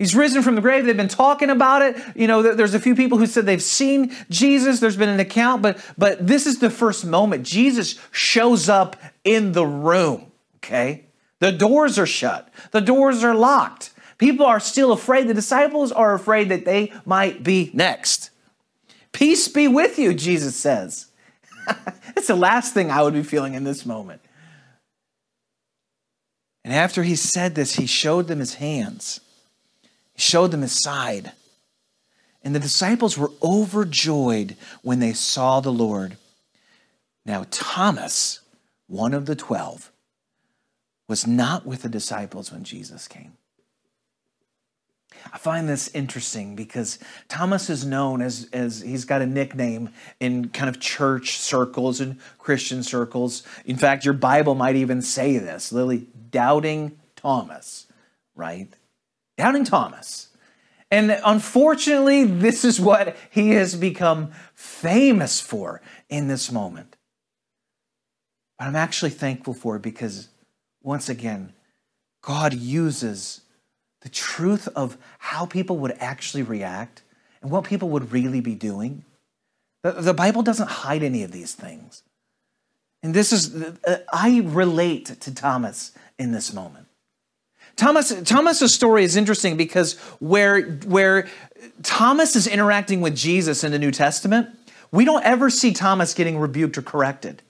He's 0.00 0.14
risen 0.14 0.42
from 0.42 0.54
the 0.54 0.62
grave. 0.62 0.86
They've 0.86 0.96
been 0.96 1.08
talking 1.08 1.50
about 1.50 1.82
it. 1.82 2.02
You 2.16 2.26
know, 2.26 2.40
there's 2.40 2.72
a 2.72 2.80
few 2.80 2.94
people 2.94 3.18
who 3.18 3.26
said 3.26 3.44
they've 3.44 3.62
seen 3.62 4.16
Jesus. 4.30 4.80
There's 4.80 4.96
been 4.96 5.10
an 5.10 5.20
account, 5.20 5.60
but 5.60 5.78
but 5.98 6.26
this 6.26 6.46
is 6.46 6.58
the 6.58 6.70
first 6.70 7.04
moment. 7.04 7.44
Jesus 7.44 7.98
shows 8.10 8.70
up 8.70 8.96
in 9.24 9.52
the 9.52 9.66
room. 9.66 10.32
Okay, 10.56 11.04
the 11.40 11.52
doors 11.52 11.98
are 11.98 12.06
shut. 12.06 12.48
The 12.70 12.80
doors 12.80 13.22
are 13.22 13.34
locked. 13.34 13.92
People 14.16 14.46
are 14.46 14.58
still 14.58 14.92
afraid. 14.92 15.28
The 15.28 15.34
disciples 15.34 15.92
are 15.92 16.14
afraid 16.14 16.48
that 16.48 16.64
they 16.64 16.94
might 17.04 17.42
be 17.42 17.70
next. 17.74 18.30
Peace 19.12 19.48
be 19.48 19.68
with 19.68 19.98
you, 19.98 20.14
Jesus 20.14 20.56
says. 20.56 21.08
It's 22.16 22.26
the 22.26 22.36
last 22.36 22.74
thing 22.74 22.90
I 22.90 23.02
would 23.02 23.14
be 23.14 23.22
feeling 23.22 23.54
in 23.54 23.64
this 23.64 23.86
moment. 23.86 24.20
And 26.64 26.74
after 26.74 27.02
he 27.02 27.16
said 27.16 27.54
this, 27.54 27.76
he 27.76 27.86
showed 27.86 28.26
them 28.28 28.40
his 28.40 28.54
hands, 28.54 29.20
he 30.14 30.20
showed 30.20 30.50
them 30.50 30.62
his 30.62 30.80
side. 30.82 31.32
And 32.42 32.54
the 32.54 32.60
disciples 32.60 33.18
were 33.18 33.32
overjoyed 33.42 34.56
when 34.82 34.98
they 34.98 35.12
saw 35.12 35.60
the 35.60 35.72
Lord. 35.72 36.16
Now, 37.26 37.44
Thomas, 37.50 38.40
one 38.86 39.12
of 39.12 39.26
the 39.26 39.36
twelve, 39.36 39.92
was 41.06 41.26
not 41.26 41.66
with 41.66 41.82
the 41.82 41.88
disciples 41.88 42.50
when 42.50 42.64
Jesus 42.64 43.08
came. 43.08 43.32
I 45.32 45.38
find 45.38 45.68
this 45.68 45.88
interesting 45.94 46.56
because 46.56 46.98
Thomas 47.28 47.68
is 47.68 47.84
known 47.84 48.22
as, 48.22 48.48
as 48.52 48.80
he's 48.80 49.04
got 49.04 49.20
a 49.20 49.26
nickname 49.26 49.90
in 50.18 50.48
kind 50.48 50.68
of 50.68 50.80
church 50.80 51.36
circles 51.36 52.00
and 52.00 52.18
Christian 52.38 52.82
circles. 52.82 53.42
In 53.66 53.76
fact, 53.76 54.04
your 54.04 54.14
Bible 54.14 54.54
might 54.54 54.76
even 54.76 55.02
say 55.02 55.36
this 55.36 55.72
Lily, 55.72 56.06
doubting 56.30 56.98
Thomas, 57.16 57.86
right? 58.34 58.72
Doubting 59.40 59.64
Thomas. 59.64 60.28
And 60.90 61.18
unfortunately, 61.24 62.24
this 62.24 62.62
is 62.62 62.78
what 62.78 63.16
he 63.30 63.52
has 63.52 63.74
become 63.74 64.32
famous 64.54 65.40
for 65.40 65.80
in 66.10 66.28
this 66.28 66.52
moment. 66.52 66.94
But 68.58 68.66
I'm 68.66 68.76
actually 68.76 69.12
thankful 69.12 69.54
for 69.54 69.76
it 69.76 69.82
because, 69.82 70.28
once 70.82 71.08
again, 71.08 71.54
God 72.20 72.52
uses 72.52 73.40
the 74.02 74.10
truth 74.10 74.68
of 74.76 74.98
how 75.18 75.46
people 75.46 75.78
would 75.78 75.92
actually 76.00 76.42
react 76.42 77.02
and 77.40 77.50
what 77.50 77.64
people 77.64 77.88
would 77.88 78.12
really 78.12 78.42
be 78.42 78.54
doing. 78.54 79.06
The, 79.82 79.92
the 79.92 80.12
Bible 80.12 80.42
doesn't 80.42 80.68
hide 80.68 81.02
any 81.02 81.22
of 81.22 81.32
these 81.32 81.54
things. 81.54 82.02
And 83.02 83.14
this 83.14 83.32
is, 83.32 83.54
uh, 83.54 84.00
I 84.12 84.42
relate 84.44 85.06
to 85.18 85.34
Thomas 85.34 85.92
in 86.18 86.32
this 86.32 86.52
moment. 86.52 86.88
Thomas, 87.80 88.12
Thomas's 88.24 88.74
story 88.74 89.04
is 89.04 89.16
interesting 89.16 89.56
because 89.56 89.98
where, 90.18 90.60
where 90.84 91.28
Thomas 91.82 92.36
is 92.36 92.46
interacting 92.46 93.00
with 93.00 93.16
Jesus 93.16 93.64
in 93.64 93.72
the 93.72 93.78
New 93.78 93.90
Testament, 93.90 94.50
we 94.92 95.06
don't 95.06 95.24
ever 95.24 95.48
see 95.48 95.72
Thomas 95.72 96.12
getting 96.12 96.38
rebuked 96.38 96.76
or 96.76 96.82
corrected. 96.82 97.40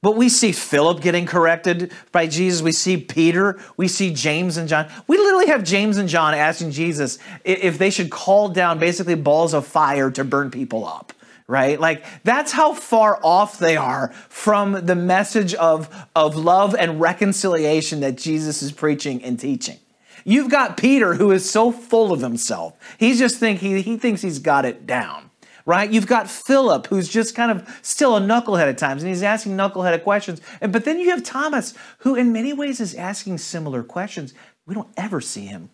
But 0.00 0.14
we 0.14 0.28
see 0.28 0.52
Philip 0.52 1.00
getting 1.00 1.26
corrected 1.26 1.90
by 2.12 2.28
Jesus. 2.28 2.62
We 2.62 2.70
see 2.70 2.98
Peter. 2.98 3.58
We 3.76 3.88
see 3.88 4.14
James 4.14 4.58
and 4.58 4.68
John. 4.68 4.88
We 5.08 5.16
literally 5.16 5.48
have 5.48 5.64
James 5.64 5.96
and 5.96 6.08
John 6.08 6.34
asking 6.34 6.70
Jesus 6.70 7.18
if 7.44 7.76
they 7.76 7.90
should 7.90 8.10
call 8.10 8.50
down 8.50 8.78
basically 8.78 9.16
balls 9.16 9.54
of 9.54 9.66
fire 9.66 10.08
to 10.12 10.22
burn 10.22 10.52
people 10.52 10.86
up, 10.86 11.12
right? 11.46 11.78
Like 11.78 12.04
that's 12.22 12.52
how 12.52 12.72
far 12.72 13.18
off 13.22 13.58
they 13.58 13.76
are 13.76 14.12
from 14.28 14.86
the 14.86 14.94
message 14.94 15.54
of, 15.54 15.88
of 16.16 16.36
love 16.36 16.74
and 16.74 17.00
reconciliation 17.00 18.00
that 18.00 18.16
Jesus 18.16 18.62
is 18.62 18.72
preaching 18.72 19.22
and 19.22 19.38
teaching. 19.38 19.78
You've 20.24 20.50
got 20.50 20.76
Peter 20.76 21.14
who 21.14 21.30
is 21.32 21.48
so 21.48 21.70
full 21.70 22.12
of 22.12 22.20
himself. 22.20 22.74
He's 22.98 23.18
just 23.18 23.38
think 23.38 23.60
he, 23.60 23.82
he 23.82 23.96
thinks 23.98 24.22
he's 24.22 24.38
got 24.38 24.64
it 24.64 24.86
down 24.86 25.30
right? 25.66 25.90
You've 25.90 26.06
got 26.06 26.28
Philip, 26.28 26.86
who's 26.88 27.08
just 27.08 27.34
kind 27.34 27.50
of 27.50 27.78
still 27.82 28.16
a 28.16 28.20
knucklehead 28.20 28.68
at 28.68 28.78
times, 28.78 29.02
and 29.02 29.08
he's 29.08 29.22
asking 29.22 29.56
knuckleheaded 29.56 30.02
questions. 30.02 30.40
And 30.60 30.72
but 30.72 30.84
then 30.84 30.98
you 30.98 31.10
have 31.10 31.22
Thomas, 31.22 31.74
who 31.98 32.14
in 32.14 32.32
many 32.32 32.52
ways 32.52 32.80
is 32.80 32.94
asking 32.94 33.38
similar 33.38 33.82
questions. 33.82 34.34
We 34.66 34.74
don't 34.74 34.90
ever 34.96 35.20
see 35.20 35.46
him 35.46 35.70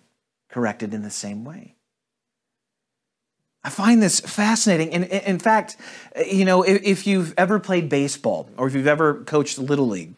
corrected 0.49 0.95
in 0.95 1.03
the 1.03 1.11
same 1.11 1.45
way. 1.45 1.77
I 3.63 3.71
find 3.71 4.03
this 4.03 4.21
fascinating. 4.21 4.93
And 4.95 5.05
in 5.05 5.39
fact, 5.39 5.77
you 6.27 6.45
know, 6.45 6.63
if 6.63 7.07
you've 7.07 7.35
ever 7.37 7.59
played 7.59 7.89
baseball 7.89 8.49
or 8.57 8.67
if 8.67 8.75
you've 8.75 8.87
ever 8.87 9.23
coached 9.25 9.59
Little 9.59 9.89
League, 9.89 10.15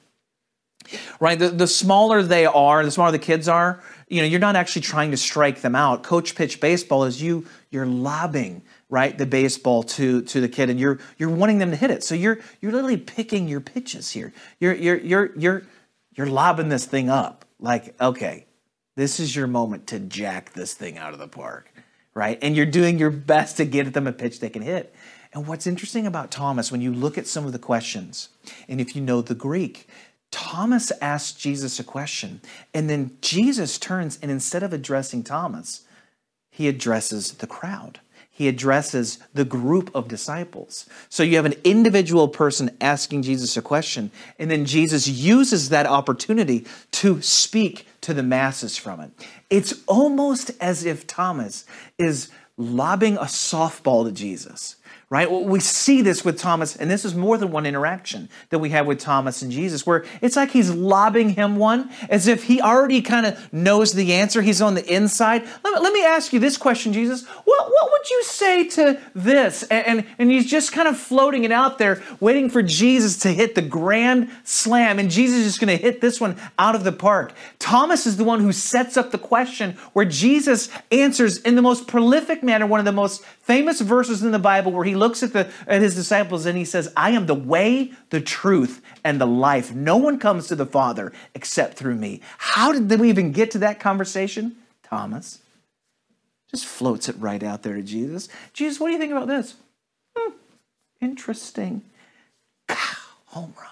right, 1.19 1.39
the, 1.39 1.49
the 1.49 1.67
smaller 1.67 2.23
they 2.23 2.47
are, 2.47 2.85
the 2.85 2.91
smaller 2.91 3.11
the 3.11 3.19
kids 3.19 3.49
are, 3.49 3.83
you 4.09 4.21
know, 4.21 4.27
you're 4.27 4.41
not 4.41 4.57
actually 4.57 4.83
trying 4.83 5.11
to 5.11 5.17
strike 5.17 5.61
them 5.61 5.75
out. 5.75 6.03
Coach 6.03 6.35
pitch 6.35 6.61
baseball 6.61 7.05
is 7.05 7.21
you, 7.21 7.47
you're 7.71 7.87
lobbing 7.87 8.63
right 8.89 9.17
the 9.17 9.25
baseball 9.25 9.83
to 9.83 10.21
to 10.21 10.43
the 10.43 10.49
kid 10.51 10.69
and 10.69 10.79
you're 10.79 10.99
you're 11.17 11.31
wanting 11.31 11.57
them 11.57 11.71
to 11.71 11.77
hit 11.77 11.91
it 11.91 12.05
so 12.05 12.15
you're 12.15 12.39
you're 12.61 12.73
literally 12.73 12.99
picking 12.99 13.49
your 13.49 13.59
pitches 13.59 14.11
here 14.11 14.35
you're 14.61 14.75
you're 14.75 14.99
you're 14.99 15.31
you're 15.35 15.63
you're 16.15 16.27
lobbing 16.27 16.69
this 16.69 16.85
thing 16.85 17.09
up 17.09 17.43
like, 17.63 17.95
okay, 18.01 18.47
this 18.97 19.21
is 19.21 19.35
your 19.35 19.47
moment 19.47 19.87
to 19.89 20.01
jack 20.01 20.53
this 20.53 20.75
thing 20.75 20.99
out 20.99 21.13
of 21.13 21.19
the 21.19 21.29
park, 21.29 21.73
right? 22.15 22.39
And 22.43 22.57
you're 22.57 22.67
doing 22.67 22.99
your 22.99 23.11
best 23.11 23.57
to 23.57 23.65
get 23.65 23.93
them 23.93 24.07
a 24.07 24.13
pitch 24.13 24.41
they 24.41 24.51
can 24.51 24.63
hit. 24.63 24.95
And 25.33 25.47
what's 25.47 25.67
interesting 25.67 26.07
about 26.07 26.31
Thomas, 26.31 26.71
when 26.71 26.83
you 26.83 26.93
look 26.93 27.17
at 27.17 27.27
some 27.27 27.47
of 27.47 27.53
the 27.53 27.59
questions, 27.59 28.29
and 28.69 28.81
if 28.81 28.95
you 28.95 29.01
know 29.01 29.23
the 29.23 29.35
Greek, 29.35 29.89
Thomas 30.31 30.93
asks 31.01 31.39
Jesus 31.39 31.79
a 31.79 31.85
question, 31.85 32.41
and 32.75 32.89
then 32.89 33.17
Jesus 33.21 33.79
turns 33.79 34.19
and 34.21 34.31
instead 34.31 34.63
of 34.63 34.73
addressing 34.73 35.23
Thomas, 35.23 35.83
he 36.51 36.69
addresses 36.69 37.33
the 37.33 37.47
crowd. 37.47 38.01
He 38.31 38.49
addresses 38.49 39.19
the 39.35 39.45
group 39.45 39.91
of 39.95 40.09
disciples. 40.09 40.87
So 41.11 41.23
you 41.23 41.37
have 41.37 41.45
an 41.45 41.55
individual 41.65 42.29
person 42.29 42.77
asking 42.81 43.23
Jesus 43.23 43.57
a 43.57 43.63
question, 43.63 44.11
and 44.39 44.51
then 44.51 44.65
Jesus 44.65 45.07
uses 45.07 45.69
that 45.69 45.87
opportunity 45.87 46.67
to 46.93 47.21
speak 47.21 47.87
to 48.03 48.15
the 48.15 48.23
masses 48.23 48.77
from 48.77 49.01
it. 49.01 49.11
It's 49.51 49.83
almost 49.87 50.51
as 50.61 50.85
if 50.85 51.07
Thomas 51.07 51.65
is 51.99 52.31
lobbing 52.57 53.17
a 53.17 53.23
softball 53.23 54.05
to 54.05 54.13
Jesus 54.13 54.77
right? 55.13 55.31
We 55.31 55.61
see 55.61 56.01
this 56.01 56.25
with 56.25 56.39
Thomas, 56.39 56.75
and 56.75 56.91
this 56.91 57.05
is 57.05 57.15
more 57.15 57.37
than 57.37 57.51
one 57.51 57.67
interaction 57.67 58.31
that 58.49 58.61
we 58.61 58.71
have 58.71 58.87
with 58.87 58.99
Thomas 58.99 59.43
and 59.43 59.53
Jesus, 59.53 59.87
where 59.87 60.07
it's 60.23 60.37
like 60.37 60.53
he's 60.53 60.71
lobbing 60.71 61.29
him 61.29 61.57
one 61.57 61.91
as 62.09 62.29
if 62.29 62.45
he 62.45 62.63
already 62.63 63.03
kind 63.03 63.27
of 63.27 63.53
knows 63.53 63.93
the 63.93 64.15
answer. 64.15 64.41
He's 64.41 64.63
on 64.63 64.75
the 64.75 64.87
inside. 64.91 65.43
Let 65.63 65.75
me, 65.75 65.81
let 65.81 65.93
me 65.93 66.03
ask 66.03 66.33
you 66.33 66.39
this 66.39 66.57
question, 66.57 66.95
Jesus. 66.95 67.27
What, 67.27 67.45
what 67.45 67.91
would 67.93 68.09
you 68.09 68.23
say 68.23 68.67
to 68.69 68.99
this? 69.15 69.65
And, 69.65 69.87
and, 69.87 70.07
and 70.19 70.31
he's 70.31 70.51
just 70.51 70.73
kind 70.73 70.89
of 70.89 70.97
floating 70.97 71.45
it 71.45 71.53
out 71.53 71.77
there, 71.77 72.03
waiting 72.19 72.49
for 72.49 72.63
Jesus 72.63 73.19
to 73.19 73.29
hit 73.29 73.55
the 73.55 73.61
grand 73.61 74.31
slam, 74.45 74.99
and 74.99 75.11
Jesus 75.11 75.41
is 75.41 75.45
just 75.45 75.61
going 75.61 75.77
to 75.77 75.83
hit 75.83 76.01
this 76.01 76.23
one 76.23 76.39
out 76.59 76.75
of 76.75 76.85
the 76.85 76.93
park. 76.93 77.35
Thomas 77.59 78.07
is 78.07 78.17
the 78.17 78.25
one 78.25 78.41
who 78.41 78.51
sets 78.51 78.97
up 78.97 79.11
the 79.11 79.19
question 79.19 79.73
where 79.93 80.07
Jesus 80.07 80.71
answers 80.91 81.37
in 81.37 81.55
the 81.55 81.61
most 81.61 81.87
prolific 81.87 82.43
manner, 82.43 82.65
one 82.65 82.81
of 82.81 82.87
the 82.87 82.93
most 82.93 83.23
famous 83.43 83.83
verses 83.83 84.23
in 84.23 84.31
the 84.31 84.39
Bible 84.39 84.73
where 84.73 84.85
he 84.85 85.02
looks 85.03 85.23
at, 85.23 85.33
the, 85.33 85.51
at 85.67 85.83
his 85.83 85.95
disciples 85.95 86.47
and 86.47 86.57
he 86.57 86.65
says, 86.65 86.93
I 86.97 87.11
am 87.11 87.27
the 87.27 87.35
way, 87.35 87.93
the 88.11 88.21
truth, 88.21 88.81
and 89.03 89.21
the 89.21 89.27
life. 89.27 89.75
No 89.75 89.97
one 89.97 90.19
comes 90.19 90.47
to 90.49 90.55
the 90.55 90.67
Father 90.67 91.13
except 91.35 91.75
through 91.75 91.97
me. 91.97 92.21
How 92.39 92.73
did 92.73 93.01
we 93.01 93.09
even 93.09 93.33
get 93.33 93.51
to 93.53 93.59
that 93.59 93.81
conversation? 93.81 94.57
Thomas 94.83 95.41
just 96.53 96.67
floats 96.67 97.09
it 97.09 97.17
right 97.19 97.43
out 97.43 97.63
there 97.63 97.77
to 97.77 97.83
Jesus. 97.83 98.29
Jesus, 98.53 98.79
what 98.79 98.89
do 98.89 98.93
you 98.93 98.99
think 98.99 99.13
about 99.13 99.27
this? 99.27 99.57
Hmm, 100.15 100.33
interesting. 101.01 101.83
Home 102.69 103.55
run. 103.59 103.69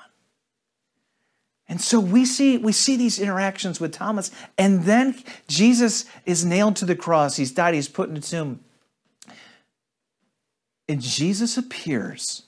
And 1.68 1.80
so 1.80 2.00
we 2.00 2.24
see 2.24 2.56
we 2.56 2.72
see 2.72 2.96
these 2.96 3.20
interactions 3.20 3.78
with 3.78 3.92
Thomas, 3.92 4.30
and 4.58 4.84
then 4.84 5.22
Jesus 5.46 6.04
is 6.26 6.44
nailed 6.44 6.76
to 6.76 6.84
the 6.84 6.96
cross. 6.96 7.36
He's 7.36 7.52
died. 7.52 7.74
He's 7.74 7.86
put 7.86 8.08
in 8.08 8.16
a 8.16 8.20
tomb. 8.20 8.60
And 10.90 11.00
Jesus 11.00 11.56
appears 11.56 12.42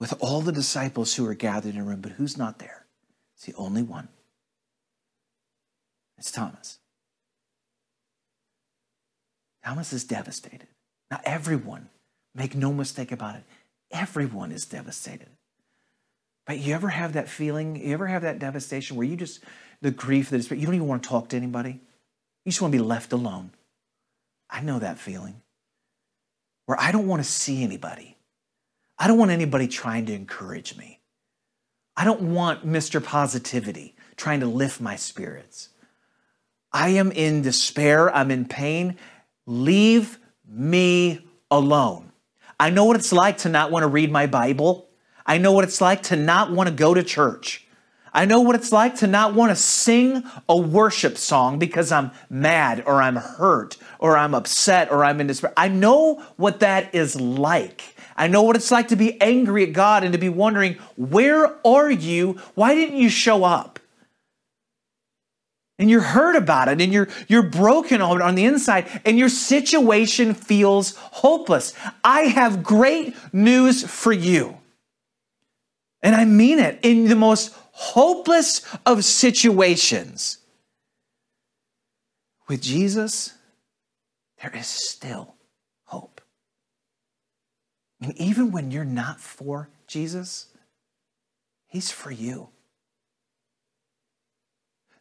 with 0.00 0.14
all 0.20 0.40
the 0.40 0.52
disciples 0.52 1.14
who 1.14 1.26
are 1.26 1.34
gathered 1.34 1.74
in 1.74 1.80
a 1.82 1.84
room, 1.84 2.00
but 2.00 2.12
who's 2.12 2.38
not 2.38 2.58
there? 2.58 2.86
It's 3.34 3.44
the 3.44 3.52
only 3.56 3.82
one. 3.82 4.08
It's 6.16 6.30
Thomas. 6.30 6.78
Thomas 9.62 9.92
is 9.92 10.04
devastated. 10.04 10.68
Now, 11.10 11.20
everyone, 11.24 11.90
make 12.34 12.54
no 12.54 12.72
mistake 12.72 13.12
about 13.12 13.36
it, 13.36 13.42
everyone 13.90 14.50
is 14.50 14.64
devastated. 14.64 15.28
But 16.46 16.60
you 16.60 16.72
ever 16.72 16.88
have 16.88 17.12
that 17.12 17.28
feeling, 17.28 17.76
you 17.76 17.92
ever 17.92 18.06
have 18.06 18.22
that 18.22 18.38
devastation 18.38 18.96
where 18.96 19.06
you 19.06 19.14
just, 19.14 19.44
the 19.82 19.90
grief, 19.90 20.30
the 20.30 20.38
despair, 20.38 20.56
you 20.56 20.64
don't 20.64 20.74
even 20.74 20.88
want 20.88 21.02
to 21.02 21.08
talk 21.10 21.28
to 21.28 21.36
anybody? 21.36 21.82
You 22.46 22.52
just 22.52 22.62
want 22.62 22.72
to 22.72 22.78
be 22.78 22.82
left 22.82 23.12
alone. 23.12 23.50
I 24.48 24.62
know 24.62 24.78
that 24.78 24.98
feeling 24.98 25.42
where 26.66 26.78
I 26.80 26.92
don't 26.92 27.06
want 27.06 27.22
to 27.22 27.28
see 27.28 27.62
anybody. 27.62 28.16
I 28.98 29.06
don't 29.08 29.18
want 29.18 29.30
anybody 29.30 29.68
trying 29.68 30.06
to 30.06 30.12
encourage 30.12 30.76
me. 30.76 31.00
I 31.96 32.04
don't 32.04 32.32
want 32.32 32.66
Mr. 32.66 33.02
Positivity 33.02 33.94
trying 34.16 34.40
to 34.40 34.46
lift 34.46 34.80
my 34.80 34.96
spirits. 34.96 35.70
I 36.72 36.90
am 36.90 37.10
in 37.10 37.42
despair. 37.42 38.14
I'm 38.14 38.30
in 38.30 38.46
pain. 38.46 38.98
Leave 39.46 40.18
me 40.46 41.26
alone. 41.50 42.12
I 42.58 42.70
know 42.70 42.84
what 42.84 42.96
it's 42.96 43.12
like 43.12 43.38
to 43.38 43.48
not 43.48 43.70
want 43.70 43.82
to 43.82 43.88
read 43.88 44.10
my 44.10 44.26
Bible. 44.26 44.88
I 45.24 45.38
know 45.38 45.52
what 45.52 45.64
it's 45.64 45.80
like 45.80 46.04
to 46.04 46.16
not 46.16 46.50
want 46.50 46.68
to 46.68 46.74
go 46.74 46.94
to 46.94 47.02
church. 47.02 47.65
I 48.16 48.24
know 48.24 48.40
what 48.40 48.54
it's 48.54 48.72
like 48.72 48.94
to 48.96 49.06
not 49.06 49.34
want 49.34 49.50
to 49.50 49.56
sing 49.56 50.24
a 50.48 50.56
worship 50.56 51.18
song 51.18 51.58
because 51.58 51.92
I'm 51.92 52.12
mad 52.30 52.82
or 52.86 53.02
I'm 53.02 53.16
hurt 53.16 53.76
or 53.98 54.16
I'm 54.16 54.34
upset 54.34 54.90
or 54.90 55.04
I'm 55.04 55.20
in 55.20 55.26
despair. 55.26 55.52
I 55.54 55.68
know 55.68 56.22
what 56.36 56.60
that 56.60 56.94
is 56.94 57.20
like. 57.20 57.94
I 58.16 58.28
know 58.28 58.42
what 58.42 58.56
it's 58.56 58.70
like 58.70 58.88
to 58.88 58.96
be 58.96 59.20
angry 59.20 59.64
at 59.64 59.74
God 59.74 60.02
and 60.02 60.14
to 60.14 60.18
be 60.18 60.30
wondering, 60.30 60.78
where 60.96 61.54
are 61.66 61.90
you? 61.90 62.40
Why 62.54 62.74
didn't 62.74 62.96
you 62.96 63.10
show 63.10 63.44
up? 63.44 63.78
And 65.78 65.90
you're 65.90 66.00
hurt 66.00 66.36
about 66.36 66.68
it 66.68 66.80
and 66.80 66.90
you're, 66.90 67.08
you're 67.28 67.42
broken 67.42 68.00
on, 68.00 68.22
on 68.22 68.34
the 68.34 68.46
inside 68.46 69.02
and 69.04 69.18
your 69.18 69.28
situation 69.28 70.32
feels 70.32 70.96
hopeless. 70.96 71.74
I 72.02 72.22
have 72.22 72.62
great 72.62 73.14
news 73.34 73.86
for 73.86 74.14
you. 74.14 74.56
And 76.00 76.14
I 76.14 76.24
mean 76.24 76.60
it 76.60 76.78
in 76.82 77.08
the 77.08 77.16
most 77.16 77.54
hopeless 77.76 78.62
of 78.86 79.04
situations. 79.04 80.38
With 82.48 82.62
Jesus, 82.62 83.34
there 84.40 84.54
is 84.54 84.66
still 84.66 85.34
hope. 85.84 86.22
And 88.00 88.16
even 88.16 88.50
when 88.50 88.70
you're 88.70 88.84
not 88.84 89.20
for 89.20 89.68
Jesus, 89.86 90.46
He's 91.68 91.90
for 91.90 92.10
you. 92.10 92.48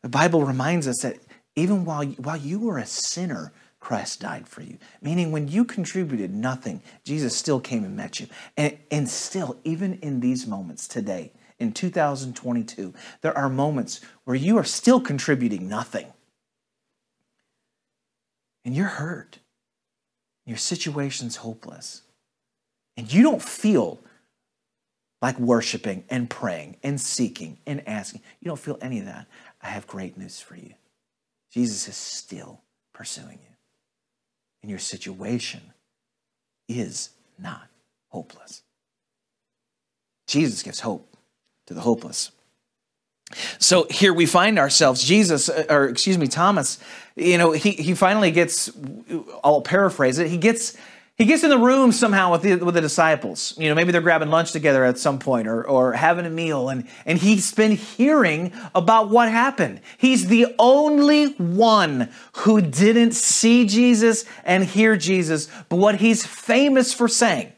The 0.01 0.09
Bible 0.09 0.43
reminds 0.43 0.87
us 0.87 1.01
that 1.03 1.17
even 1.55 1.85
while, 1.85 2.05
while 2.05 2.37
you 2.37 2.59
were 2.59 2.77
a 2.77 2.85
sinner, 2.85 3.53
Christ 3.79 4.19
died 4.19 4.47
for 4.47 4.61
you. 4.61 4.77
Meaning, 5.01 5.31
when 5.31 5.47
you 5.47 5.63
contributed 5.63 6.33
nothing, 6.33 6.81
Jesus 7.05 7.35
still 7.35 7.59
came 7.61 7.85
and 7.85 7.95
met 7.95 8.19
you. 8.19 8.27
And, 8.57 8.77
and 8.91 9.07
still, 9.07 9.57
even 9.63 9.93
in 9.99 10.19
these 10.19 10.45
moments 10.45 10.87
today, 10.87 11.31
in 11.59 11.71
2022, 11.71 12.93
there 13.21 13.37
are 13.37 13.49
moments 13.49 14.01
where 14.25 14.35
you 14.35 14.57
are 14.57 14.63
still 14.63 14.99
contributing 14.99 15.69
nothing. 15.69 16.07
And 18.65 18.75
you're 18.75 18.87
hurt. 18.87 19.39
Your 20.45 20.57
situation's 20.57 21.37
hopeless. 21.37 22.01
And 22.97 23.11
you 23.11 23.23
don't 23.23 23.41
feel 23.41 23.99
like 25.21 25.39
worshiping 25.39 26.03
and 26.09 26.29
praying 26.29 26.77
and 26.83 26.99
seeking 26.99 27.57
and 27.65 27.87
asking. 27.87 28.21
You 28.41 28.47
don't 28.49 28.59
feel 28.59 28.77
any 28.81 28.99
of 28.99 29.05
that. 29.05 29.27
I 29.61 29.67
have 29.67 29.87
great 29.87 30.17
news 30.17 30.39
for 30.39 30.55
you. 30.55 30.73
Jesus 31.51 31.87
is 31.87 31.95
still 31.95 32.61
pursuing 32.93 33.39
you. 33.41 33.55
And 34.61 34.69
your 34.69 34.79
situation 34.79 35.61
is 36.67 37.11
not 37.39 37.67
hopeless. 38.09 38.63
Jesus 40.27 40.63
gives 40.63 40.79
hope 40.79 41.14
to 41.67 41.73
the 41.73 41.81
hopeless. 41.81 42.31
So 43.57 43.87
here 43.89 44.13
we 44.13 44.25
find 44.25 44.59
ourselves, 44.59 45.03
Jesus, 45.03 45.49
uh, 45.49 45.65
or 45.69 45.85
excuse 45.85 46.17
me, 46.17 46.27
Thomas, 46.27 46.79
you 47.15 47.37
know, 47.37 47.51
he, 47.51 47.71
he 47.71 47.95
finally 47.95 48.31
gets, 48.31 48.69
I'll 49.43 49.61
paraphrase 49.61 50.19
it, 50.19 50.27
he 50.27 50.37
gets 50.37 50.77
he 51.17 51.23
gets 51.23 51.43
in 51.43 51.49
the 51.49 51.57
room 51.57 51.93
somehow 51.93 52.33
with 52.33 52.41
the, 52.41 52.55
with 52.57 52.75
the 52.75 52.81
disciples. 52.81 53.53
You 53.57 53.69
know, 53.69 53.75
maybe 53.75 53.93
they're 53.93 54.01
grabbing 54.01 54.29
lunch 54.29 54.51
together 54.51 54.83
at 54.83 54.97
some 54.97 55.17
point 55.17 55.47
or, 55.47 55.65
or 55.65 55.93
having 55.93 56.25
a 56.25 56.29
meal, 56.29 56.67
and, 56.67 56.87
and 57.05 57.17
he's 57.17 57.53
been 57.53 57.71
hearing 57.71 58.51
about 58.75 59.09
what 59.09 59.29
happened. 59.29 59.79
He's 59.97 60.27
the 60.27 60.53
only 60.59 61.27
one 61.35 62.09
who 62.33 62.59
didn't 62.59 63.13
see 63.13 63.65
Jesus 63.65 64.25
and 64.43 64.65
hear 64.65 64.97
Jesus, 64.97 65.47
but 65.69 65.77
what 65.77 65.95
he's 66.01 66.25
famous 66.25 66.93
for 66.93 67.07
saying 67.07 67.53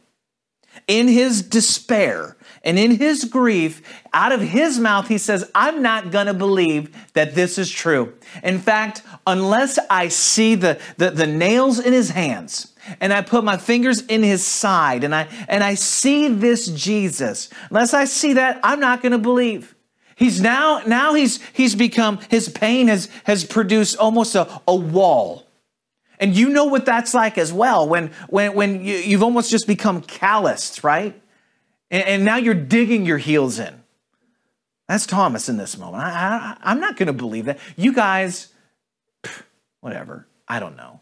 in 0.88 1.08
his 1.08 1.42
despair 1.42 2.37
and 2.68 2.78
in 2.78 2.92
his 2.92 3.24
grief, 3.24 3.82
out 4.14 4.34
of 4.34 4.42
his 4.42 4.78
mouth, 4.78 5.08
he 5.08 5.18
says, 5.18 5.50
I'm 5.56 5.82
not 5.82 6.12
going 6.12 6.26
to 6.28 6.34
believe 6.34 6.94
that 7.14 7.34
this 7.34 7.58
is 7.58 7.72
true. 7.72 8.14
In 8.44 8.60
fact, 8.60 9.04
unless 9.26 9.80
I 9.90 10.10
see 10.10 10.56
the, 10.56 10.78
the, 10.98 11.12
the, 11.12 11.26
nails 11.26 11.80
in 11.80 11.94
his 11.94 12.10
hands 12.10 12.74
and 13.00 13.14
I 13.14 13.22
put 13.22 13.46
my 13.46 13.56
fingers 13.56 14.02
in 14.08 14.22
his 14.22 14.46
side 14.46 15.06
and 15.06 15.16
I, 15.16 15.30
and 15.48 15.64
I 15.64 15.76
see 15.76 16.28
this 16.28 16.68
Jesus, 16.68 17.48
unless 17.70 17.94
I 17.94 18.04
see 18.04 18.34
that, 18.34 18.60
I'm 18.64 18.82
not 18.82 19.02
going 19.02 19.14
to 19.14 19.18
believe. 19.18 19.74
He's 20.18 20.42
now, 20.42 20.82
now 20.86 21.14
he's, 21.14 21.42
he's 21.54 21.74
become, 21.74 22.20
his 22.30 22.50
pain 22.50 22.90
has, 22.90 23.08
has 23.24 23.46
produced 23.46 23.96
almost 23.96 24.36
a, 24.36 24.62
a 24.68 24.76
wall. 24.76 25.48
And 26.20 26.36
you 26.36 26.50
know 26.50 26.66
what 26.66 26.86
that's 26.86 27.14
like 27.14 27.38
as 27.38 27.54
well 27.54 27.88
when, 27.88 28.12
when, 28.28 28.56
when 28.56 28.84
you, 28.84 28.98
you've 28.98 29.24
almost 29.24 29.50
just 29.50 29.68
become 29.68 30.02
calloused, 30.02 30.84
right? 30.84 31.18
And, 31.92 32.04
and 32.04 32.26
now 32.26 32.38
you're 32.38 32.54
digging 32.54 33.06
your 33.06 33.18
heels 33.18 33.60
in. 33.60 33.84
That's 34.88 35.06
Thomas 35.06 35.50
in 35.50 35.58
this 35.58 35.78
moment. 35.78 36.04
I, 36.04 36.10
I, 36.10 36.58
I'm 36.72 36.80
not 36.80 36.96
going 36.98 37.08
to 37.08 37.14
believe 37.14 37.46
that. 37.46 37.60
You 37.76 37.94
guys, 37.94 38.54
whatever. 39.82 40.28
I 40.48 40.60
don't 40.60 40.78
know. 40.78 41.02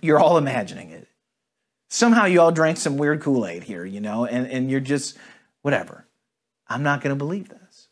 You're 0.00 0.18
all 0.18 0.38
imagining 0.38 0.90
it. 0.90 1.06
Somehow 1.88 2.24
you 2.24 2.40
all 2.40 2.50
drank 2.50 2.78
some 2.78 2.96
weird 2.96 3.20
Kool 3.20 3.46
Aid 3.46 3.62
here, 3.62 3.84
you 3.84 4.00
know, 4.00 4.24
and, 4.24 4.46
and 4.46 4.70
you're 4.70 4.80
just, 4.80 5.16
whatever. 5.62 6.06
I'm 6.66 6.82
not 6.82 7.02
going 7.02 7.14
to 7.14 7.18
believe 7.18 7.48
this. 7.50 7.88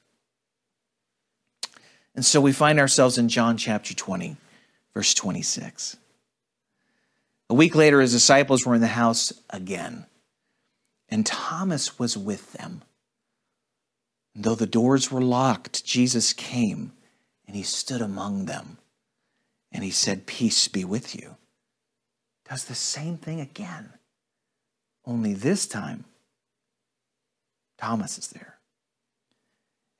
And 2.14 2.24
so 2.24 2.40
we 2.40 2.52
find 2.52 2.80
ourselves 2.80 3.18
in 3.18 3.28
John 3.28 3.56
chapter 3.56 3.94
20, 3.94 4.36
verse 4.94 5.14
26. 5.14 5.96
A 7.48 7.54
week 7.54 7.74
later, 7.74 8.00
his 8.00 8.12
disciples 8.12 8.64
were 8.64 8.74
in 8.74 8.80
the 8.80 8.86
house 8.86 9.32
again, 9.50 10.06
and 11.12 11.26
Thomas 11.26 11.98
was 11.98 12.16
with 12.16 12.54
them. 12.54 12.80
And 14.34 14.44
though 14.44 14.54
the 14.54 14.66
doors 14.66 15.12
were 15.12 15.20
locked, 15.20 15.84
Jesus 15.84 16.32
came 16.32 16.92
and 17.46 17.54
he 17.54 17.62
stood 17.62 18.00
among 18.00 18.46
them 18.46 18.78
and 19.70 19.84
he 19.84 19.90
said, 19.90 20.24
Peace 20.24 20.68
be 20.68 20.86
with 20.86 21.14
you. 21.14 21.36
Does 22.48 22.64
the 22.64 22.74
same 22.74 23.18
thing 23.18 23.40
again. 23.40 23.92
Only 25.04 25.34
this 25.34 25.66
time, 25.66 26.06
Thomas 27.76 28.16
is 28.16 28.28
there. 28.28 28.56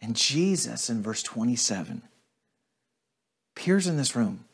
And 0.01 0.16
Jesus, 0.16 0.88
in 0.88 1.03
verse 1.03 1.22
27, 1.22 2.01
appears 3.55 3.87
in 3.87 3.98
this 3.98 4.16
room. 4.16 4.46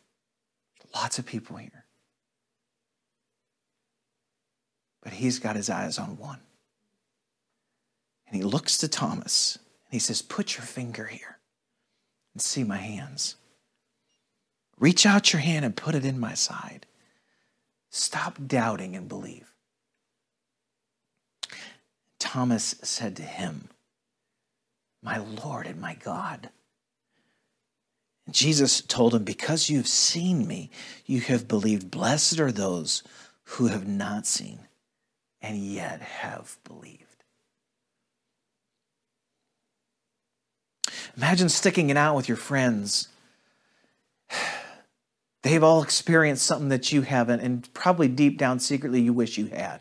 Lots 0.93 1.21
of 1.21 1.27
people 1.27 1.57
here. 1.57 1.85
But 5.05 5.13
he's 5.13 5.39
got 5.39 5.55
his 5.55 5.71
eyes 5.71 6.01
on 6.01 6.19
one. 6.19 6.41
And 8.29 8.37
he 8.37 8.43
looks 8.43 8.77
to 8.79 8.89
Thomas 8.89 9.57
and 9.57 9.93
he 9.93 9.99
says, 9.99 10.23
Put 10.23 10.57
your 10.57 10.65
finger 10.65 11.07
here 11.07 11.39
and 12.35 12.43
see 12.43 12.65
my 12.65 12.77
hands. 12.77 13.37
Reach 14.79 15.07
out 15.07 15.33
your 15.33 15.41
hand 15.41 15.65
and 15.65 15.75
put 15.75 15.95
it 15.95 16.05
in 16.05 16.21
my 16.21 16.35
side. 16.35 16.87
Stop 17.91 18.39
doubting 18.47 18.95
and 18.95 19.09
believe. 19.09 19.53
Thomas 22.19 22.75
said 22.83 23.17
to 23.17 23.23
him, 23.23 23.69
My 25.03 25.19
Lord 25.19 25.67
and 25.67 25.81
my 25.81 25.95
God. 25.95 26.51
Jesus 28.31 28.83
told 28.83 29.15
him, 29.15 29.25
Because 29.25 29.71
you've 29.71 29.89
seen 29.89 30.47
me, 30.47 30.71
you 31.07 31.21
have 31.23 31.49
believed. 31.49 31.91
Blessed 31.91 32.39
are 32.39 32.53
those 32.53 33.03
who 33.45 33.69
have 33.69 33.89
not 33.89 34.27
seen 34.27 34.61
and 35.41 35.57
yet 35.57 36.03
have 36.03 36.59
believed. 36.65 37.08
Imagine 41.19 41.49
sticking 41.49 41.91
it 41.91 41.97
out 41.97 42.15
with 42.15 42.29
your 42.29 42.37
friends. 42.37 43.09
They've 45.43 45.63
all 45.65 45.83
experienced 45.83 46.47
something 46.47 46.69
that 46.69 46.93
you 46.93 47.03
haven't, 47.03 47.41
and 47.41 47.73
probably 47.75 48.07
deep 48.07 48.39
down 48.39 48.61
secretly 48.61 49.01
you 49.01 49.13
wish 49.13 49.37
you 49.37 49.47
had. 49.47 49.81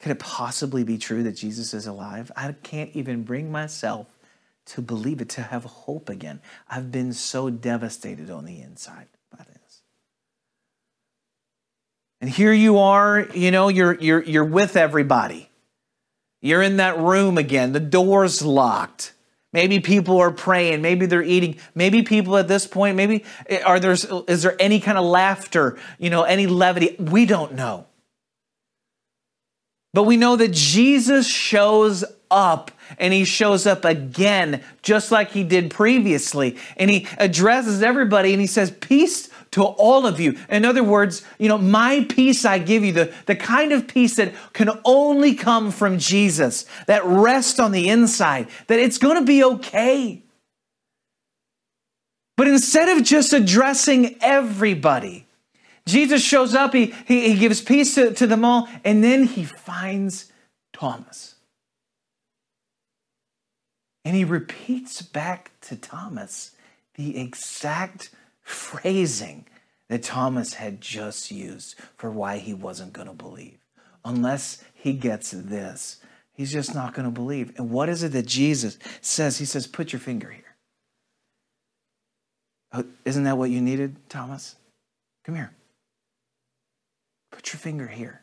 Could 0.00 0.12
it 0.12 0.18
possibly 0.18 0.84
be 0.84 0.96
true 0.96 1.22
that 1.22 1.32
Jesus 1.32 1.74
is 1.74 1.86
alive? 1.86 2.32
I 2.34 2.52
can't 2.62 2.90
even 2.94 3.24
bring 3.24 3.52
myself 3.52 4.06
to 4.66 4.80
believe 4.80 5.20
it, 5.20 5.28
to 5.30 5.42
have 5.42 5.64
hope 5.64 6.08
again. 6.08 6.40
I've 6.68 6.90
been 6.90 7.12
so 7.12 7.50
devastated 7.50 8.30
on 8.30 8.46
the 8.46 8.60
inside 8.62 9.08
by 9.30 9.44
this. 9.44 9.82
And 12.22 12.30
here 12.30 12.52
you 12.54 12.78
are, 12.78 13.28
you 13.34 13.50
know, 13.50 13.68
you're, 13.68 13.94
you're, 14.00 14.22
you're 14.22 14.44
with 14.44 14.76
everybody. 14.76 15.50
You're 16.44 16.60
in 16.60 16.76
that 16.76 16.98
room 16.98 17.38
again, 17.38 17.72
the 17.72 17.80
door's 17.80 18.42
locked. 18.42 19.14
Maybe 19.54 19.80
people 19.80 20.18
are 20.18 20.30
praying, 20.30 20.82
maybe 20.82 21.06
they're 21.06 21.22
eating, 21.22 21.56
maybe 21.74 22.02
people 22.02 22.36
at 22.36 22.48
this 22.48 22.66
point, 22.66 22.98
maybe 22.98 23.24
eh, 23.48 23.62
are 23.64 23.80
there 23.80 23.92
is 23.92 24.06
is 24.28 24.42
there 24.42 24.54
any 24.60 24.78
kind 24.78 24.98
of 24.98 25.06
laughter, 25.06 25.78
you 25.98 26.10
know, 26.10 26.24
any 26.24 26.46
levity? 26.46 26.96
We 26.98 27.24
don't 27.24 27.54
know. 27.54 27.86
But 29.94 30.02
we 30.02 30.18
know 30.18 30.36
that 30.36 30.52
Jesus 30.52 31.26
shows 31.26 32.04
up 32.30 32.72
and 32.98 33.14
he 33.14 33.24
shows 33.24 33.66
up 33.66 33.86
again, 33.86 34.62
just 34.82 35.10
like 35.10 35.30
he 35.30 35.44
did 35.44 35.70
previously. 35.70 36.58
And 36.76 36.90
he 36.90 37.06
addresses 37.16 37.82
everybody 37.82 38.32
and 38.32 38.40
he 38.40 38.48
says, 38.48 38.70
Peace 38.70 39.30
to 39.54 39.62
all 39.62 40.04
of 40.04 40.18
you. 40.18 40.36
In 40.48 40.64
other 40.64 40.82
words, 40.82 41.24
you 41.38 41.48
know, 41.48 41.58
my 41.58 42.04
peace 42.08 42.44
I 42.44 42.58
give 42.58 42.84
you, 42.84 42.92
the, 42.92 43.14
the 43.26 43.36
kind 43.36 43.70
of 43.70 43.86
peace 43.86 44.16
that 44.16 44.34
can 44.52 44.68
only 44.84 45.36
come 45.36 45.70
from 45.70 46.00
Jesus, 46.00 46.66
that 46.88 47.04
rest 47.04 47.60
on 47.60 47.70
the 47.70 47.88
inside, 47.88 48.48
that 48.66 48.80
it's 48.80 48.98
going 48.98 49.16
to 49.16 49.24
be 49.24 49.44
okay. 49.44 50.24
But 52.36 52.48
instead 52.48 52.96
of 52.98 53.04
just 53.04 53.32
addressing 53.32 54.16
everybody, 54.20 55.28
Jesus 55.86 56.20
shows 56.20 56.52
up, 56.52 56.74
he, 56.74 56.86
he, 57.06 57.32
he 57.32 57.38
gives 57.38 57.62
peace 57.62 57.94
to, 57.94 58.12
to 58.12 58.26
them 58.26 58.44
all, 58.44 58.68
and 58.84 59.04
then 59.04 59.22
he 59.22 59.44
finds 59.44 60.32
Thomas. 60.72 61.36
And 64.04 64.16
he 64.16 64.24
repeats 64.24 65.00
back 65.00 65.52
to 65.62 65.76
Thomas 65.76 66.50
the 66.96 67.20
exact 67.20 68.10
phrasing 68.44 69.46
that 69.88 70.02
Thomas 70.02 70.54
had 70.54 70.80
just 70.80 71.30
used 71.30 71.76
for 71.96 72.10
why 72.10 72.38
he 72.38 72.54
wasn't 72.54 72.92
going 72.92 73.08
to 73.08 73.14
believe. 73.14 73.58
Unless 74.04 74.62
he 74.74 74.92
gets 74.92 75.30
this, 75.32 76.00
he's 76.32 76.52
just 76.52 76.74
not 76.74 76.94
going 76.94 77.06
to 77.06 77.10
believe. 77.10 77.52
And 77.56 77.70
what 77.70 77.88
is 77.88 78.02
it 78.02 78.12
that 78.12 78.26
Jesus 78.26 78.78
says? 79.00 79.38
He 79.38 79.44
says, 79.44 79.66
Put 79.66 79.92
your 79.92 80.00
finger 80.00 80.30
here. 80.30 80.42
Oh, 82.72 82.84
isn't 83.04 83.24
that 83.24 83.38
what 83.38 83.50
you 83.50 83.60
needed, 83.60 83.96
Thomas? 84.08 84.56
Come 85.24 85.36
here. 85.36 85.52
Put 87.30 87.52
your 87.52 87.60
finger 87.60 87.86
here. 87.86 88.20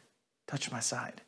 Touch 0.47 0.71
my 0.71 0.79
side. 0.79 1.21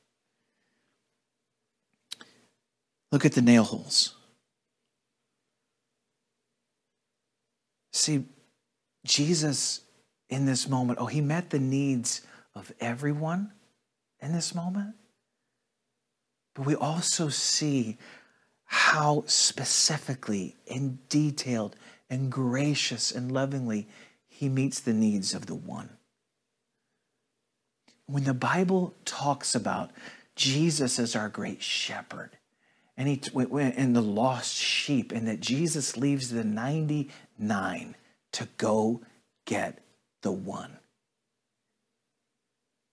Look 3.11 3.25
at 3.25 3.33
the 3.33 3.41
nail 3.41 3.63
holes. 3.63 4.15
See, 7.93 8.25
Jesus 9.05 9.81
in 10.29 10.45
this 10.45 10.67
moment, 10.67 10.99
oh, 10.99 11.05
he 11.05 11.21
met 11.21 11.49
the 11.49 11.59
needs 11.59 12.21
of 12.55 12.71
everyone 12.79 13.51
in 14.21 14.33
this 14.33 14.55
moment. 14.55 14.95
But 16.55 16.65
we 16.65 16.75
also 16.75 17.29
see 17.29 17.97
how 18.65 19.23
specifically 19.27 20.55
and 20.69 20.97
detailed 21.09 21.75
and 22.09 22.31
gracious 22.31 23.11
and 23.11 23.31
lovingly 23.31 23.87
he 24.27 24.49
meets 24.49 24.79
the 24.79 24.93
needs 24.93 25.33
of 25.33 25.45
the 25.45 25.55
one. 25.55 25.89
When 28.05 28.23
the 28.23 28.33
Bible 28.33 28.93
talks 29.05 29.55
about 29.55 29.91
Jesus 30.35 30.99
as 30.99 31.15
our 31.15 31.29
great 31.29 31.61
shepherd, 31.61 32.37
and 32.97 33.07
he 33.07 33.21
and 33.33 33.95
the 33.95 34.01
lost 34.01 34.55
sheep, 34.55 35.11
and 35.11 35.27
that 35.27 35.39
Jesus 35.39 35.97
leaves 35.97 36.29
the 36.29 36.43
99 36.43 37.95
to 38.33 38.47
go 38.57 39.01
get 39.45 39.79
the 40.21 40.31
one. 40.31 40.77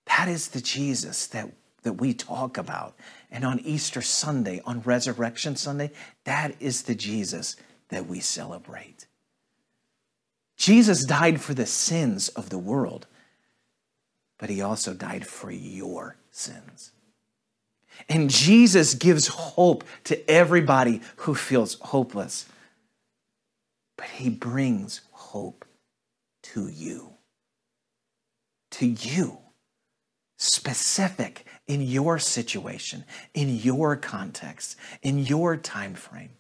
That 0.07 0.29
is 0.29 0.49
the 0.49 0.61
Jesus 0.61 1.27
that, 1.29 1.51
that 1.83 1.95
we 1.95 2.15
talk 2.15 2.59
about. 2.59 2.95
And 3.31 3.45
on 3.45 3.61
Easter 3.61 4.03
Sunday, 4.03 4.61
on 4.65 4.81
Resurrection 4.83 5.57
Sunday, 5.57 5.91
that 6.25 6.55
is 6.61 6.83
the 6.83 6.95
Jesus 6.95 7.57
that 7.89 8.07
we 8.07 8.21
celebrate. 8.21 9.07
Jesus 10.57 11.05
died 11.05 11.41
for 11.41 11.55
the 11.55 11.67
sins 11.67 12.29
of 12.29 12.51
the 12.51 12.59
world, 12.59 13.07
but 14.39 14.51
he 14.51 14.61
also 14.61 14.93
died 14.93 15.27
for 15.27 15.51
your 15.51 16.17
sins. 16.31 16.93
And 18.09 18.31
Jesus 18.31 18.95
gives 18.95 19.29
hope 19.29 19.85
to 20.05 20.31
everybody 20.31 21.01
who 21.17 21.35
feels 21.35 21.75
hopeless, 21.81 22.47
but 23.97 24.07
he 24.07 24.29
brings 24.29 25.01
hope 25.21 25.65
to 26.43 26.69
you. 26.69 27.13
To 28.73 28.87
you. 28.87 29.39
Specific 30.39 31.45
in 31.67 31.83
your 31.83 32.19
situation, 32.19 33.05
in 33.35 33.55
your 33.55 33.95
context, 33.97 34.77
in 35.03 35.19
your 35.19 35.57
time 35.57 35.95
frame. 35.95 36.31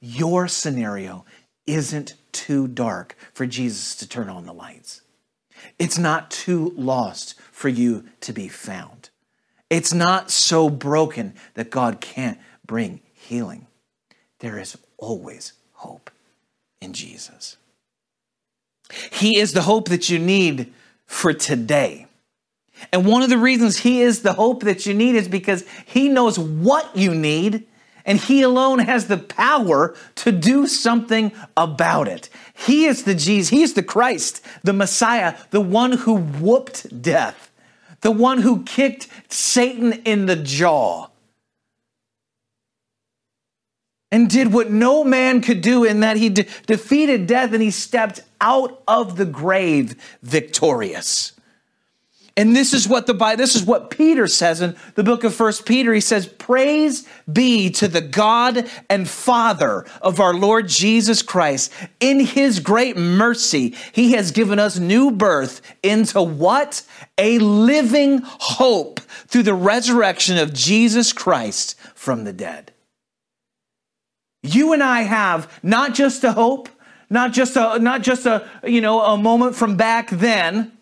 Your 0.00 0.46
scenario 0.46 1.24
isn't 1.66 2.14
too 2.32 2.68
dark 2.68 3.16
for 3.32 3.46
Jesus 3.46 3.96
to 3.96 4.08
turn 4.08 4.28
on 4.28 4.44
the 4.44 4.52
lights. 4.52 5.00
It's 5.78 5.98
not 5.98 6.30
too 6.30 6.74
lost 6.76 7.40
for 7.50 7.68
you 7.68 8.04
to 8.20 8.32
be 8.32 8.48
found. 8.48 9.08
It's 9.70 9.94
not 9.94 10.30
so 10.30 10.68
broken 10.68 11.34
that 11.54 11.70
God 11.70 12.00
can't 12.00 12.38
bring 12.64 13.00
healing. 13.14 13.66
There 14.40 14.58
is 14.58 14.76
always 14.98 15.54
hope 15.72 16.10
in 16.80 16.92
Jesus. 16.92 17.56
He 19.10 19.38
is 19.38 19.52
the 19.52 19.62
hope 19.62 19.88
that 19.88 20.08
you 20.08 20.18
need 20.18 20.72
for 21.06 21.32
today. 21.32 22.06
And 22.92 23.06
one 23.06 23.22
of 23.22 23.30
the 23.30 23.38
reasons 23.38 23.78
He 23.78 24.02
is 24.02 24.22
the 24.22 24.34
hope 24.34 24.62
that 24.62 24.86
you 24.86 24.94
need 24.94 25.14
is 25.14 25.28
because 25.28 25.64
He 25.84 26.08
knows 26.08 26.38
what 26.38 26.96
you 26.96 27.14
need 27.14 27.66
and 28.04 28.20
He 28.20 28.42
alone 28.42 28.78
has 28.80 29.08
the 29.08 29.18
power 29.18 29.96
to 30.16 30.32
do 30.32 30.66
something 30.66 31.32
about 31.56 32.06
it. 32.06 32.28
He 32.54 32.84
is 32.84 33.04
the 33.04 33.14
Jesus, 33.14 33.50
He 33.50 33.62
is 33.62 33.74
the 33.74 33.82
Christ, 33.82 34.44
the 34.62 34.72
Messiah, 34.72 35.36
the 35.50 35.60
one 35.60 35.92
who 35.92 36.14
whooped 36.14 37.02
death, 37.02 37.50
the 38.02 38.12
one 38.12 38.42
who 38.42 38.62
kicked 38.62 39.08
Satan 39.28 39.94
in 40.04 40.26
the 40.26 40.36
jaw 40.36 41.08
and 44.12 44.30
did 44.30 44.52
what 44.52 44.70
no 44.70 45.02
man 45.04 45.40
could 45.40 45.60
do 45.60 45.84
in 45.84 46.00
that 46.00 46.16
he 46.16 46.28
de- 46.28 46.46
defeated 46.66 47.26
death 47.26 47.52
and 47.52 47.62
he 47.62 47.70
stepped 47.70 48.20
out 48.40 48.82
of 48.86 49.16
the 49.16 49.24
grave 49.24 49.96
victorious. 50.22 51.32
And 52.38 52.54
this 52.54 52.74
is 52.74 52.86
what 52.86 53.06
the 53.06 53.14
Bible, 53.14 53.38
this 53.38 53.54
is 53.54 53.64
what 53.64 53.88
Peter 53.88 54.28
says 54.28 54.60
in 54.60 54.76
the 54.94 55.02
book 55.02 55.24
of 55.24 55.34
First 55.34 55.64
Peter. 55.64 55.94
He 55.94 56.02
says, 56.02 56.26
Praise 56.26 57.08
be 57.32 57.70
to 57.70 57.88
the 57.88 58.02
God 58.02 58.68
and 58.90 59.08
Father 59.08 59.86
of 60.02 60.20
our 60.20 60.34
Lord 60.34 60.68
Jesus 60.68 61.22
Christ. 61.22 61.72
In 61.98 62.20
his 62.20 62.60
great 62.60 62.94
mercy, 62.94 63.74
he 63.92 64.12
has 64.12 64.32
given 64.32 64.58
us 64.58 64.78
new 64.78 65.10
birth 65.10 65.62
into 65.82 66.22
what? 66.22 66.82
A 67.16 67.38
living 67.38 68.20
hope 68.22 69.00
through 69.00 69.44
the 69.44 69.54
resurrection 69.54 70.36
of 70.36 70.52
Jesus 70.52 71.14
Christ 71.14 71.74
from 71.94 72.24
the 72.24 72.34
dead. 72.34 72.72
You 74.54 74.72
and 74.72 74.82
I 74.82 75.02
have 75.02 75.52
not 75.62 75.94
just 75.94 76.24
a 76.24 76.32
hope, 76.32 76.68
not 77.10 77.32
just 77.32 77.56
a 77.56 77.78
not 77.78 78.02
just 78.02 78.26
a 78.26 78.48
you 78.64 78.80
know 78.80 79.00
a 79.00 79.16
moment 79.16 79.56
from 79.56 79.76
back 79.76 80.10
then, 80.10 80.72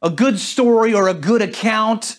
a 0.00 0.10
good 0.10 0.38
story 0.38 0.94
or 0.94 1.08
a 1.08 1.14
good 1.14 1.42
account 1.42 2.18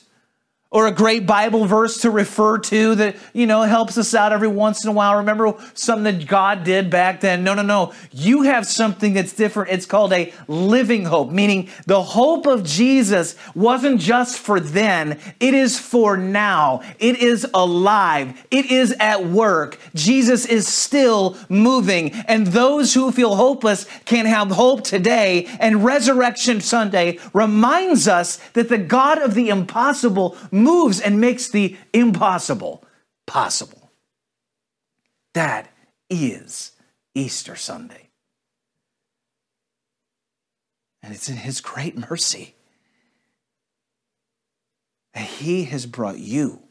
or 0.73 0.88
a 0.88 0.91
great 0.91 1.27
Bible 1.27 1.65
verse 1.65 2.01
to 2.01 2.09
refer 2.09 2.57
to 2.57 2.95
that, 2.95 3.15
you 3.31 3.45
know, 3.45 3.62
helps 3.62 3.95
us 3.95 4.15
out 4.15 4.33
every 4.33 4.47
once 4.47 4.83
in 4.83 4.89
a 4.89 4.93
while. 4.93 5.17
Remember 5.17 5.53
something 5.75 6.17
that 6.17 6.27
God 6.27 6.63
did 6.63 6.89
back 6.89 7.21
then? 7.21 7.43
No, 7.43 7.53
no, 7.53 7.62
no. 7.62 7.93
You 8.12 8.41
have 8.41 8.65
something 8.65 9.13
that's 9.13 9.33
different. 9.33 9.69
It's 9.69 9.86
called 9.86 10.12
a 10.13 10.33
living 10.47 11.05
hope, 11.05 11.29
meaning 11.29 11.69
the 11.86 12.01
hope 12.01 12.47
of 12.47 12.63
Jesus 12.63 13.36
wasn't 13.53 14.01
just 14.01 14.39
for 14.39 14.59
then, 14.59 15.19
it 15.39 15.53
is 15.53 15.79
for 15.79 16.17
now. 16.17 16.81
It 16.97 17.17
is 17.17 17.45
alive, 17.53 18.43
it 18.49 18.71
is 18.71 18.95
at 18.99 19.27
work. 19.27 19.77
Jesus 19.93 20.47
is 20.47 20.67
still 20.67 21.38
moving, 21.49 22.12
and 22.27 22.47
those 22.47 22.95
who 22.95 23.12
feel 23.12 23.36
hopeless 23.36 23.86
can 24.05 24.25
have 24.25 24.49
hope 24.49 24.83
today. 24.83 25.45
And 25.59 25.86
Resurrection 25.86 26.62
Sunday 26.62 27.19
reminds 27.31 28.07
us 28.07 28.38
that 28.53 28.69
the 28.69 28.79
God 28.79 29.21
of 29.21 29.36
the 29.36 29.49
impossible 29.49 30.36
moves 30.63 30.99
and 30.99 31.21
makes 31.21 31.49
the 31.49 31.78
impossible 31.93 32.84
possible. 33.28 33.91
That 35.34 35.71
is 36.10 36.71
Easter 37.13 37.56
Sunday. 37.56 38.10
And 41.02 41.13
it's 41.13 41.30
in 41.30 41.38
His 41.38 41.62
great 41.62 41.97
mercy 42.10 42.56
that 45.13 45.26
He 45.26 45.65
has 45.65 45.86
brought 45.86 46.19
you 46.19 46.62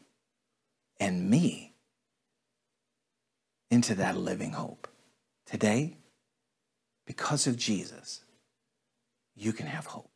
and 0.99 1.29
me 1.29 1.73
into 3.69 3.95
that 3.95 4.17
living 4.17 4.53
hope. 4.53 4.87
Today, 5.45 5.97
because 7.05 7.47
of 7.47 7.57
Jesus, 7.57 8.23
you 9.35 9.51
can 9.51 9.67
have 9.67 9.85
hope. 9.87 10.12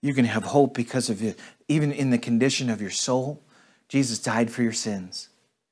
You 0.00 0.14
can 0.14 0.24
have 0.24 0.44
hope 0.44 0.74
because 0.74 1.10
of 1.10 1.22
it, 1.22 1.38
even 1.66 1.90
in 1.92 2.10
the 2.10 2.18
condition 2.18 2.70
of 2.70 2.80
your 2.80 2.90
soul. 2.90 3.42
Jesus 3.88 4.18
died 4.18 4.50
for 4.50 4.62
your 4.62 4.72
sins. 4.72 5.28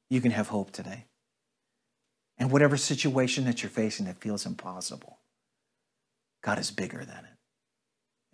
You 0.09 0.21
can 0.21 0.33
have 0.33 0.49
hope 0.49 0.73
today. 0.73 1.05
And 2.39 2.51
whatever 2.51 2.77
situation 2.77 3.45
that 3.45 3.62
you're 3.62 3.71
facing 3.71 4.07
that 4.07 4.21
feels 4.21 4.45
impossible, 4.45 5.19
God 6.43 6.59
is 6.59 6.71
bigger 6.71 7.05
than 7.05 7.25
it. 7.25 7.37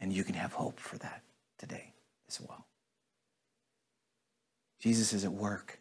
And 0.00 0.12
you 0.12 0.24
can 0.24 0.34
have 0.34 0.54
hope 0.54 0.80
for 0.80 0.98
that 0.98 1.22
today 1.58 1.92
as 2.28 2.40
well. 2.40 2.66
Jesus 4.80 5.12
is 5.12 5.24
at 5.24 5.32
work. 5.32 5.78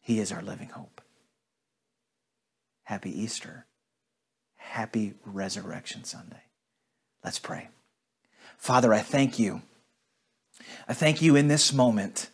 He 0.00 0.18
is 0.18 0.32
our 0.32 0.40
living 0.40 0.70
hope. 0.70 1.02
Happy 2.84 3.10
Easter. 3.22 3.66
Happy 4.56 5.14
Resurrection 5.26 6.04
Sunday. 6.04 6.42
Let's 7.22 7.38
pray. 7.38 7.68
Father, 8.60 8.92
I 8.92 9.00
thank 9.00 9.38
you. 9.38 9.62
I 10.86 10.92
thank 10.92 11.22
you 11.22 11.34
in 11.34 11.48
this 11.48 11.72
moment 11.72 12.28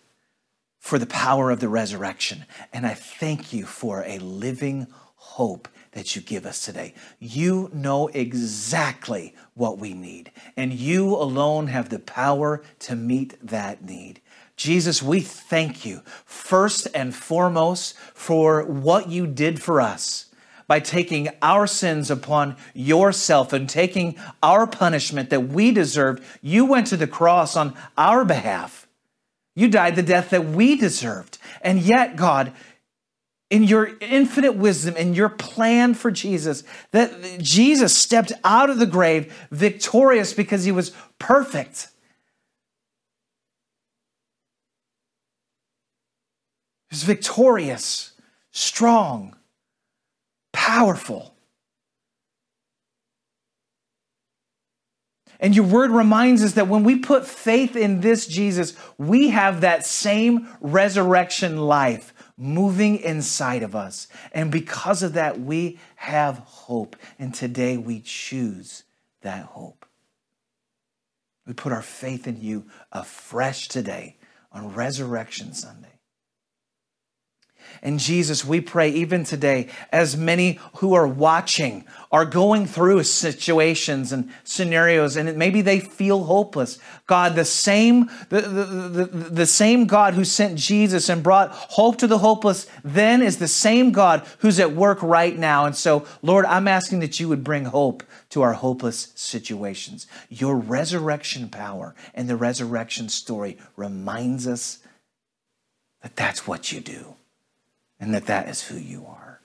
for 0.80 0.98
the 0.98 1.06
power 1.06 1.52
of 1.52 1.60
the 1.60 1.68
resurrection. 1.68 2.44
And 2.72 2.84
I 2.84 2.94
thank 2.94 3.52
you 3.52 3.64
for 3.64 4.02
a 4.04 4.18
living 4.18 4.88
hope 5.14 5.68
that 5.92 6.16
you 6.16 6.20
give 6.20 6.44
us 6.44 6.64
today. 6.64 6.94
You 7.20 7.70
know 7.72 8.08
exactly 8.08 9.36
what 9.54 9.78
we 9.78 9.94
need, 9.94 10.32
and 10.56 10.72
you 10.72 11.14
alone 11.14 11.68
have 11.68 11.90
the 11.90 12.00
power 12.00 12.62
to 12.80 12.96
meet 12.96 13.34
that 13.40 13.84
need. 13.84 14.20
Jesus, 14.56 15.00
we 15.00 15.20
thank 15.20 15.86
you 15.86 16.02
first 16.24 16.88
and 16.92 17.14
foremost 17.14 17.96
for 18.14 18.64
what 18.64 19.08
you 19.08 19.28
did 19.28 19.62
for 19.62 19.80
us 19.80 20.26
by 20.68 20.80
taking 20.80 21.28
our 21.42 21.66
sins 21.66 22.10
upon 22.10 22.56
yourself 22.74 23.52
and 23.52 23.68
taking 23.68 24.16
our 24.42 24.66
punishment 24.66 25.30
that 25.30 25.48
we 25.48 25.70
deserved. 25.70 26.22
You 26.42 26.64
went 26.64 26.88
to 26.88 26.96
the 26.96 27.06
cross 27.06 27.56
on 27.56 27.74
our 27.96 28.24
behalf. 28.24 28.88
You 29.54 29.68
died 29.68 29.96
the 29.96 30.02
death 30.02 30.30
that 30.30 30.44
we 30.44 30.76
deserved. 30.76 31.38
And 31.62 31.80
yet, 31.80 32.16
God, 32.16 32.52
in 33.48 33.62
your 33.62 33.92
infinite 34.00 34.56
wisdom 34.56 34.94
and 34.98 35.16
your 35.16 35.28
plan 35.28 35.94
for 35.94 36.10
Jesus, 36.10 36.64
that 36.90 37.38
Jesus 37.40 37.96
stepped 37.96 38.32
out 38.42 38.70
of 38.70 38.78
the 38.78 38.86
grave 38.86 39.32
victorious 39.50 40.34
because 40.34 40.64
he 40.64 40.72
was 40.72 40.92
perfect. 41.18 41.88
He 46.90 46.94
was 46.94 47.04
victorious, 47.04 48.12
strong, 48.50 49.36
powerful. 50.76 51.34
And 55.40 55.56
your 55.56 55.64
word 55.64 55.90
reminds 55.90 56.44
us 56.44 56.52
that 56.52 56.68
when 56.68 56.84
we 56.84 56.98
put 56.98 57.26
faith 57.26 57.76
in 57.76 58.02
this 58.02 58.26
Jesus, 58.26 58.74
we 58.98 59.30
have 59.30 59.62
that 59.62 59.86
same 59.86 60.48
resurrection 60.60 61.56
life 61.56 62.12
moving 62.36 62.98
inside 62.98 63.62
of 63.62 63.74
us. 63.74 64.06
And 64.32 64.50
because 64.50 65.02
of 65.02 65.14
that, 65.14 65.40
we 65.40 65.78
have 65.94 66.38
hope. 66.40 66.94
And 67.18 67.34
today 67.34 67.78
we 67.78 68.00
choose 68.00 68.84
that 69.22 69.44
hope. 69.44 69.86
We 71.46 71.54
put 71.54 71.72
our 71.72 71.82
faith 71.82 72.26
in 72.26 72.42
you 72.42 72.66
afresh 72.92 73.68
today 73.68 74.18
on 74.52 74.74
Resurrection 74.74 75.54
Sunday. 75.54 75.95
And 77.82 77.98
Jesus, 77.98 78.44
we 78.44 78.60
pray 78.60 78.90
even 78.90 79.24
today, 79.24 79.68
as 79.92 80.16
many 80.16 80.58
who 80.76 80.94
are 80.94 81.06
watching 81.06 81.84
are 82.12 82.24
going 82.24 82.66
through 82.66 83.02
situations 83.02 84.12
and 84.12 84.30
scenarios, 84.44 85.16
and 85.16 85.36
maybe 85.36 85.60
they 85.60 85.80
feel 85.80 86.24
hopeless. 86.24 86.78
God, 87.06 87.34
the 87.34 87.44
same, 87.44 88.10
the, 88.28 88.40
the, 88.40 88.64
the, 88.64 89.04
the, 89.06 89.46
same 89.46 89.86
God 89.86 90.14
who 90.14 90.24
sent 90.24 90.58
Jesus 90.58 91.08
and 91.08 91.22
brought 91.22 91.50
hope 91.50 91.98
to 91.98 92.06
the 92.06 92.18
hopeless 92.18 92.66
then 92.84 93.22
is 93.22 93.38
the 93.38 93.48
same 93.48 93.92
God 93.92 94.26
who's 94.38 94.60
at 94.60 94.72
work 94.72 95.02
right 95.02 95.36
now. 95.36 95.66
And 95.66 95.76
so, 95.76 96.06
Lord, 96.22 96.44
I'm 96.46 96.68
asking 96.68 97.00
that 97.00 97.18
you 97.20 97.28
would 97.28 97.44
bring 97.44 97.66
hope 97.66 98.02
to 98.30 98.42
our 98.42 98.54
hopeless 98.54 99.12
situations. 99.14 100.06
Your 100.28 100.56
resurrection 100.56 101.48
power 101.48 101.94
and 102.14 102.28
the 102.28 102.36
resurrection 102.36 103.08
story 103.08 103.58
reminds 103.76 104.46
us 104.46 104.78
that 106.02 106.16
that's 106.16 106.46
what 106.46 106.72
you 106.72 106.80
do 106.80 107.15
and 107.98 108.14
that 108.14 108.26
that 108.26 108.48
is 108.48 108.62
who 108.62 108.76
you 108.76 109.06
are. 109.06 109.40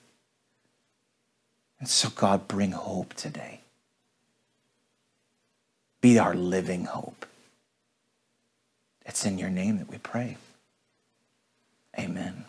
And 1.80 1.90
so, 1.90 2.10
God, 2.10 2.48
bring 2.48 2.72
hope 2.72 3.14
today. 3.16 3.62
Be 6.00 6.20
our 6.20 6.36
living 6.36 6.86
hope. 6.86 7.26
It's 9.06 9.26
in 9.26 9.38
your 9.38 9.50
name 9.50 9.78
that 9.80 9.90
we 9.90 9.98
pray. 9.98 10.38
Amen. 11.98 12.46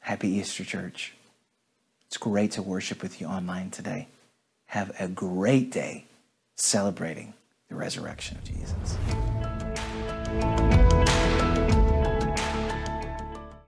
Happy 0.00 0.28
Easter, 0.28 0.64
church. 0.64 1.14
It's 2.06 2.16
great 2.16 2.52
to 2.52 2.62
worship 2.62 3.02
with 3.02 3.20
you 3.20 3.26
online 3.26 3.70
today. 3.70 4.08
Have 4.66 4.94
a 5.00 5.08
great 5.08 5.70
day 5.70 6.04
celebrating 6.56 7.34
the 7.68 7.74
resurrection 7.74 8.36
of 8.36 8.44
Jesus. 8.44 8.96